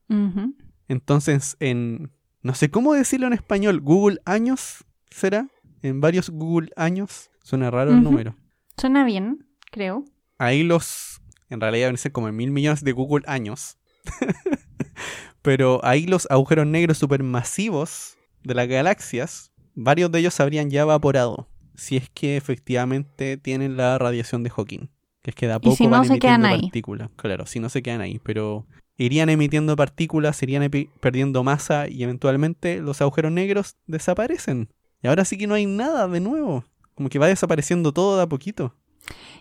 [0.89, 2.13] Entonces, en,
[2.43, 5.49] no sé cómo decirlo en español, Google años, ¿será?
[5.83, 8.37] En varios Google años, suena raro el número.
[8.77, 10.05] Suena bien, creo.
[10.39, 11.21] Ahí los,
[11.51, 13.79] en realidad deben ser como mil millones de Google años.
[15.43, 20.83] Pero ahí los agujeros negros supermasivos de las galaxias, varios de ellos se habrían ya
[20.83, 21.49] evaporado.
[21.75, 24.91] Si es que efectivamente tienen la radiación de Hawking.
[25.23, 26.63] Que es que de a poco si no van se quedan emitiendo ahí.
[26.63, 27.11] partículas.
[27.17, 28.21] Claro, si no se quedan ahí.
[28.25, 28.67] Pero
[28.97, 30.69] irían emitiendo partículas, irían
[31.01, 34.69] perdiendo masa y eventualmente los agujeros negros desaparecen.
[35.03, 36.65] Y ahora sí que no hay nada de nuevo.
[36.95, 38.75] Como que va desapareciendo todo de a poquito.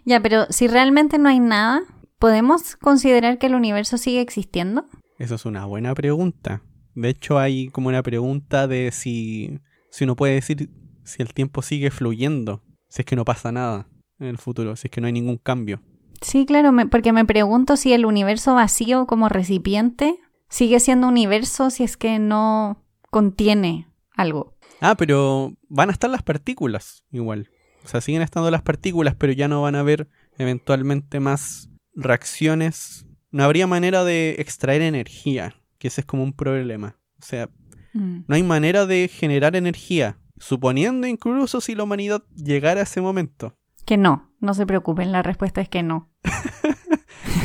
[0.05, 1.81] Ya, pero si realmente no hay nada,
[2.17, 4.85] ¿podemos considerar que el universo sigue existiendo?
[5.21, 6.63] Eso es una buena pregunta.
[6.95, 9.59] De hecho, hay como una pregunta de si,
[9.91, 10.69] si uno puede decir
[11.03, 13.87] si el tiempo sigue fluyendo, si es que no pasa nada
[14.19, 15.79] en el futuro, si es que no hay ningún cambio.
[16.21, 20.17] Sí, claro, me- porque me pregunto si el universo vacío como recipiente
[20.49, 24.55] sigue siendo universo si es que no contiene algo.
[24.79, 27.49] Ah, pero van a estar las partículas igual.
[27.85, 30.07] O sea, siguen estando las partículas, pero ya no van a haber
[30.39, 33.05] eventualmente más reacciones.
[33.31, 36.97] No habría manera de extraer energía, que ese es como un problema.
[37.19, 37.49] O sea,
[37.93, 38.19] Mm.
[38.27, 43.55] No hay manera de generar energía, suponiendo incluso si la humanidad llegara a ese momento.
[43.85, 46.09] Que no, no se preocupen, la respuesta es que no.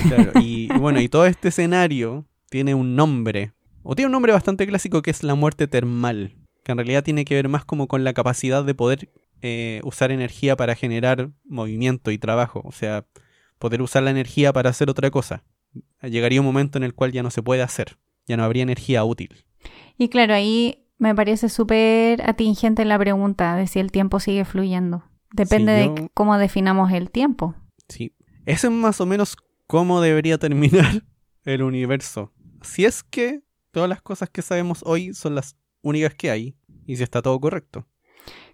[0.09, 4.67] Claro, y, bueno, y todo este escenario tiene un nombre, o tiene un nombre bastante
[4.67, 8.05] clásico que es la muerte termal, que en realidad tiene que ver más como con
[8.05, 9.11] la capacidad de poder
[9.43, 13.05] eh, usar energía para generar movimiento y trabajo, o sea,
[13.59, 15.43] poder usar la energía para hacer otra cosa.
[16.09, 19.05] Llegaría un momento en el cual ya no se puede hacer, ya no habría energía
[19.05, 19.45] útil.
[19.99, 25.05] Y claro, ahí me parece súper atingente la pregunta de si el tiempo sigue fluyendo.
[25.33, 27.55] Depende yo- de cómo definamos el tiempo.
[27.89, 28.15] Sí.
[28.47, 29.37] Ese es más o menos
[29.67, 31.03] cómo debería terminar
[31.45, 32.33] el universo.
[32.63, 33.43] Si es que
[33.73, 37.39] todas las cosas que sabemos hoy son las únicas que hay y si está todo
[37.41, 37.87] correcto.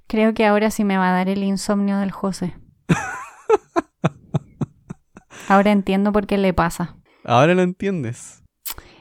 [0.07, 2.55] Creo que ahora sí me va a dar el insomnio del José.
[5.49, 6.97] ahora entiendo por qué le pasa.
[7.25, 8.43] Ahora lo entiendes.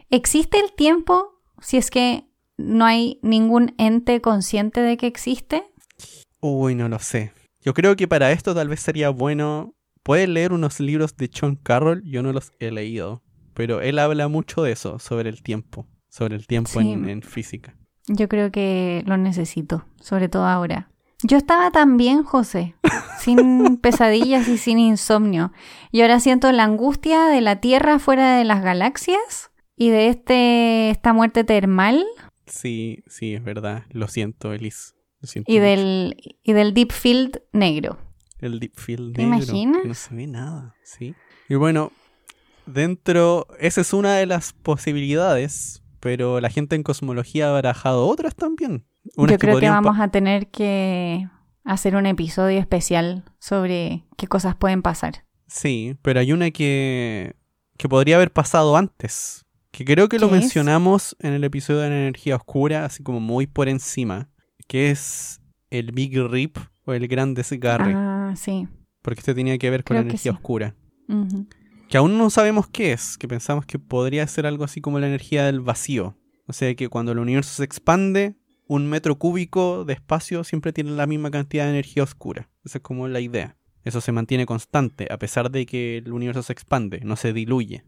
[0.09, 2.25] ¿Existe el tiempo si es que
[2.57, 5.63] no hay ningún ente consciente de que existe?
[6.41, 7.33] Uy, no lo sé.
[7.61, 9.73] Yo creo que para esto tal vez sería bueno.
[10.03, 13.21] Puedes leer unos libros de John Carroll, yo no los he leído,
[13.53, 16.91] pero él habla mucho de eso, sobre el tiempo, sobre el tiempo Sí.
[16.91, 17.75] en, en física.
[18.07, 20.90] Yo creo que lo necesito, sobre todo ahora.
[21.23, 22.75] Yo estaba tan bien, José,
[23.19, 25.51] sin pesadillas y sin insomnio.
[25.91, 30.89] Y ahora siento la angustia de la Tierra fuera de las galaxias y de este
[30.89, 32.05] esta muerte termal
[32.47, 33.83] Sí, sí, es verdad.
[33.91, 34.93] Lo siento, Elise.
[35.21, 35.63] Lo siento y mucho.
[35.63, 37.97] del, y del Deep Field negro.
[38.39, 39.81] El deep field ¿Te negro, imaginas?
[39.83, 41.13] que No se ve nada, sí.
[41.47, 41.91] Y bueno,
[42.65, 48.35] dentro, esa es una de las posibilidades, pero la gente en cosmología ha barajado otras
[48.35, 48.83] también.
[49.15, 51.27] Unas Yo creo que vamos a tener que
[51.63, 55.25] hacer un episodio especial sobre qué cosas pueden pasar.
[55.47, 57.35] Sí, pero hay una que,
[57.77, 59.45] que podría haber pasado antes.
[59.71, 63.47] Que creo que lo mencionamos en el episodio de la energía oscura, así como muy
[63.47, 64.29] por encima.
[64.67, 67.93] Que es el Big Rip o el Gran Desgarre.
[67.95, 68.67] Ah, sí.
[69.01, 70.35] Porque este tenía que ver con Creo la energía sí.
[70.35, 70.75] oscura.
[71.89, 75.07] Que aún no sabemos qué es, que pensamos que podría ser algo así como la
[75.07, 76.17] energía del vacío.
[76.47, 78.35] O sea que cuando el universo se expande,
[78.71, 82.47] un metro cúbico de espacio siempre tiene la misma cantidad de energía oscura.
[82.63, 83.57] Esa es como la idea.
[83.83, 87.83] Eso se mantiene constante, a pesar de que el universo se expande, no se diluye.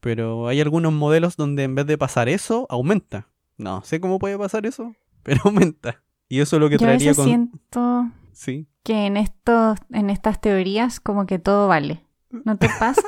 [0.00, 3.28] Pero hay algunos modelos donde en vez de pasar eso, aumenta.
[3.58, 6.02] No sé cómo puede pasar eso, pero aumenta.
[6.30, 7.26] Y eso es lo que Yo a traería veces con...
[7.26, 12.06] siento Sí, que en estos, en estas teorías como que todo vale.
[12.30, 13.02] ¿No te pasa?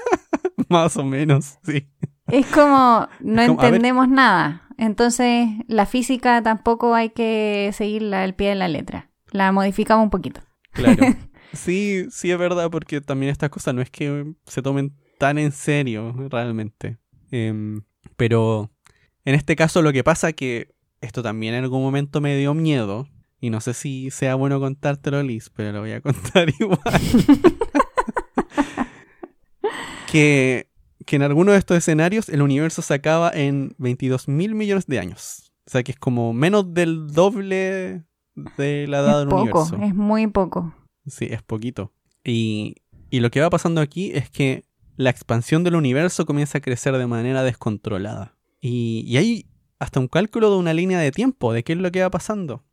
[0.69, 1.89] más o menos, sí.
[2.27, 4.68] es como no Como, a entendemos nada.
[4.79, 9.11] Entonces la física tampoco hay que seguirla al pie de la letra.
[9.31, 10.41] La modificamos un poquito.
[10.73, 11.05] Claro.
[11.55, 15.51] Sí, sí es verdad, porque también estas cosas no es que se tomen tan en
[15.51, 16.99] serio, realmente.
[17.31, 17.81] Em,
[18.19, 18.71] pero
[19.25, 23.09] en este caso lo que pasa que esto también en algún momento me dio miedo.
[23.41, 26.79] Y no sé si sea bueno contártelo, Liz, pero lo voy a contar igual.
[30.11, 30.69] que,
[31.09, 34.99] que en alguno de estos escenarios el universo se acaba en 22 mil millones de
[34.99, 35.51] años.
[35.67, 38.05] O sea que es como menos del doble
[38.59, 39.77] de la edad es del poco, universo.
[39.83, 40.75] es muy poco.
[41.07, 41.95] Sí, es poquito.
[42.25, 42.77] Y,
[43.09, 44.65] y lo que va pasando aquí es que
[44.97, 48.37] la expansión del universo comienza a crecer de manera descontrolada.
[48.61, 49.47] Y, y hay
[49.79, 52.65] hasta un cálculo de una línea de tiempo de qué es lo que va pasando.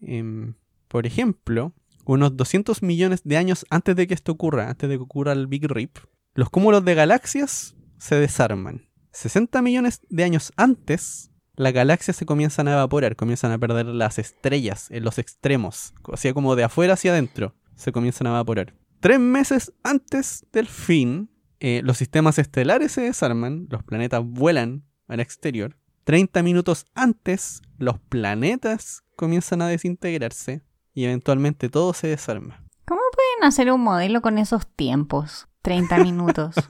[0.00, 0.54] Em,
[0.86, 1.72] por ejemplo,
[2.04, 5.48] unos 200 millones de años antes de que esto ocurra, antes de que ocurra el
[5.48, 5.98] Big Rip,
[6.34, 8.88] los cúmulos de galaxias se desarman.
[9.12, 14.18] 60 millones de años antes, las galaxias se comienzan a evaporar, comienzan a perder las
[14.18, 18.74] estrellas en los extremos, o sea, como de afuera hacia adentro, se comienzan a evaporar.
[18.98, 21.30] Tres meses antes del fin,
[21.60, 25.76] eh, los sistemas estelares se desarman, los planetas vuelan al exterior.
[26.02, 30.62] 30 minutos antes, los planetas comienzan a desintegrarse
[30.92, 32.64] y eventualmente todo se desarma.
[32.86, 35.46] ¿Cómo pueden hacer un modelo con esos tiempos?
[35.64, 36.54] 30 minutos.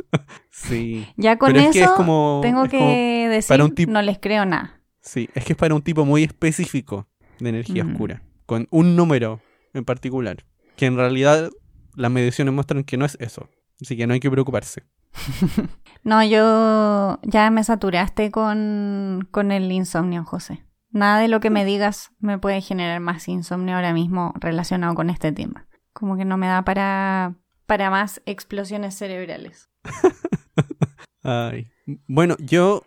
[0.56, 1.06] Sí.
[1.16, 2.38] Ya con Pero es eso que es como.
[2.40, 2.90] tengo es que como-
[3.30, 4.80] decir, para un tip- no les creo nada.
[5.02, 7.08] sí, es que es para un tipo muy específico
[7.40, 7.90] de energía Mm.
[7.92, 8.22] oscura.
[8.46, 9.40] Con un número
[9.74, 10.44] en particular.
[10.76, 11.50] Que en realidad
[11.96, 13.48] las mediciones muestran que no es eso.
[13.82, 14.84] Así que no hay que preocuparse.
[16.04, 20.66] No, yo ya me saturaste con, con el insomnio, José.
[20.90, 25.08] Nada de lo que me digas me puede generar más insomnio ahora mismo relacionado con
[25.08, 25.66] este tema.
[25.94, 27.36] Como que no me da para,
[27.66, 29.70] para más explosiones cerebrales.
[31.22, 31.68] Ay.
[32.06, 32.82] Bueno, yo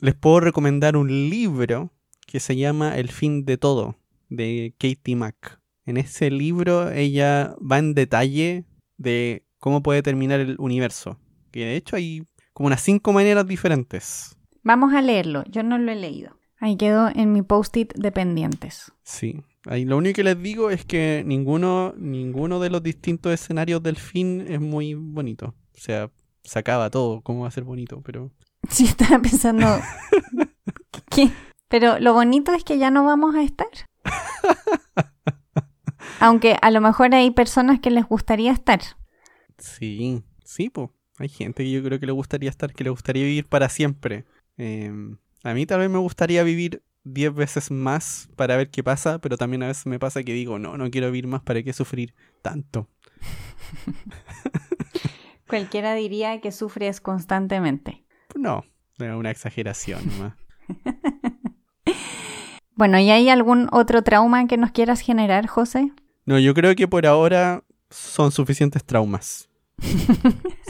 [0.00, 1.90] les puedo recomendar un libro
[2.26, 3.96] que se llama El fin de todo,
[4.28, 5.60] de Katie Mack.
[5.84, 8.64] En ese libro ella va en detalle
[8.96, 11.18] de cómo puede terminar el universo.
[11.52, 14.36] Que de hecho hay como unas cinco maneras diferentes.
[14.62, 16.36] Vamos a leerlo, yo no lo he leído.
[16.58, 18.92] Ahí quedó en mi post-it de pendientes.
[19.02, 19.44] Sí.
[19.66, 23.96] Ahí lo único que les digo es que ninguno, ninguno de los distintos escenarios del
[23.96, 25.54] fin es muy bonito.
[25.74, 26.10] O sea,
[26.44, 28.00] se acaba todo, ¿cómo va a ser bonito?
[28.02, 28.30] Pero
[28.70, 29.66] Sí, estaba pensando.
[31.10, 31.30] ¿Qué?
[31.68, 33.68] Pero lo bonito es que ya no vamos a estar.
[36.20, 38.80] Aunque a lo mejor hay personas que les gustaría estar.
[39.58, 40.92] sí, sí, po.
[41.18, 44.26] Hay gente que yo creo que le gustaría estar, que le gustaría vivir para siempre.
[44.58, 44.92] Eh,
[45.42, 49.36] a mí tal vez me gustaría vivir 10 veces más para ver qué pasa, pero
[49.36, 52.14] también a veces me pasa que digo, no, no quiero vivir más, ¿para qué sufrir
[52.42, 52.88] tanto?
[55.48, 58.04] Cualquiera diría que sufres constantemente.
[58.34, 58.64] No,
[58.98, 60.00] es una exageración.
[62.78, 65.92] Bueno, ¿y hay algún otro trauma que nos quieras generar, José?
[66.26, 69.48] No, yo creo que por ahora son suficientes traumas.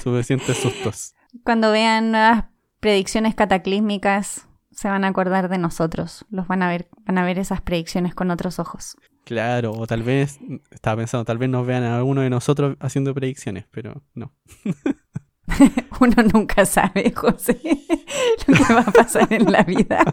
[0.04, 1.16] suficientes sustos.
[1.42, 2.44] Cuando vean nuevas
[2.78, 4.46] predicciones cataclísmicas,
[4.76, 6.26] se van a acordar de nosotros.
[6.30, 8.96] Los van a ver, van a ver esas predicciones con otros ojos.
[9.24, 10.38] Claro, o tal vez,
[10.70, 14.34] estaba pensando, tal vez nos vean a alguno de nosotros haciendo predicciones, pero no.
[16.00, 17.58] Uno nunca sabe, José,
[18.46, 20.04] lo que va a pasar en la vida.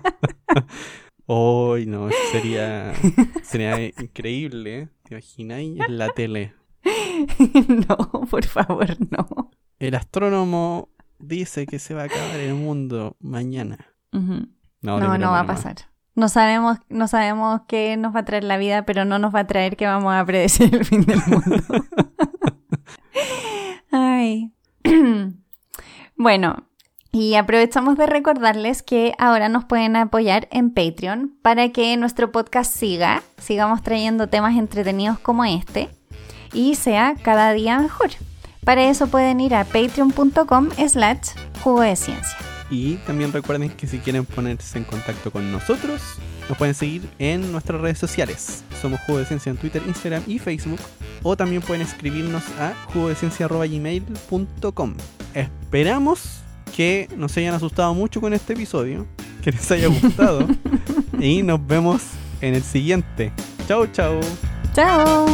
[1.25, 2.93] Hoy no, sería,
[3.43, 4.79] sería increíble.
[4.79, 4.89] ¿eh?
[5.03, 6.53] ¿Te imagináis en la tele?
[7.87, 7.97] no,
[8.29, 9.51] por favor, no.
[9.79, 10.89] El astrónomo
[11.19, 13.92] dice que se va a acabar el mundo mañana.
[14.13, 15.75] No, no, no va a pasar.
[16.15, 19.39] No sabemos, no sabemos qué nos va a traer la vida, pero no nos va
[19.39, 21.55] a traer que vamos a predecir el fin del mundo.
[23.91, 24.53] Ay.
[26.15, 26.67] bueno,
[27.11, 32.75] y aprovechamos de recordarles que ahora nos pueden apoyar en Patreon para que nuestro podcast
[32.75, 35.89] siga, sigamos trayendo temas entretenidos como este
[36.53, 38.11] y sea cada día mejor.
[38.63, 41.29] Para eso pueden ir a patreon.com slash
[41.63, 42.37] jugo de ciencia.
[42.73, 46.01] Y también recuerden que si quieren ponerse en contacto con nosotros,
[46.49, 48.63] nos pueden seguir en nuestras redes sociales.
[48.81, 50.79] Somos Jugo de Ciencia en Twitter, Instagram y Facebook.
[51.21, 54.95] O también pueden escribirnos a jugodeciencia.gmail.com.
[55.35, 56.39] Esperamos
[56.75, 59.05] que nos hayan asustado mucho con este episodio,
[59.43, 60.47] que les haya gustado
[61.19, 62.01] y nos vemos
[62.41, 63.31] en el siguiente.
[63.67, 64.19] Chao, chao.
[64.73, 65.27] Chao.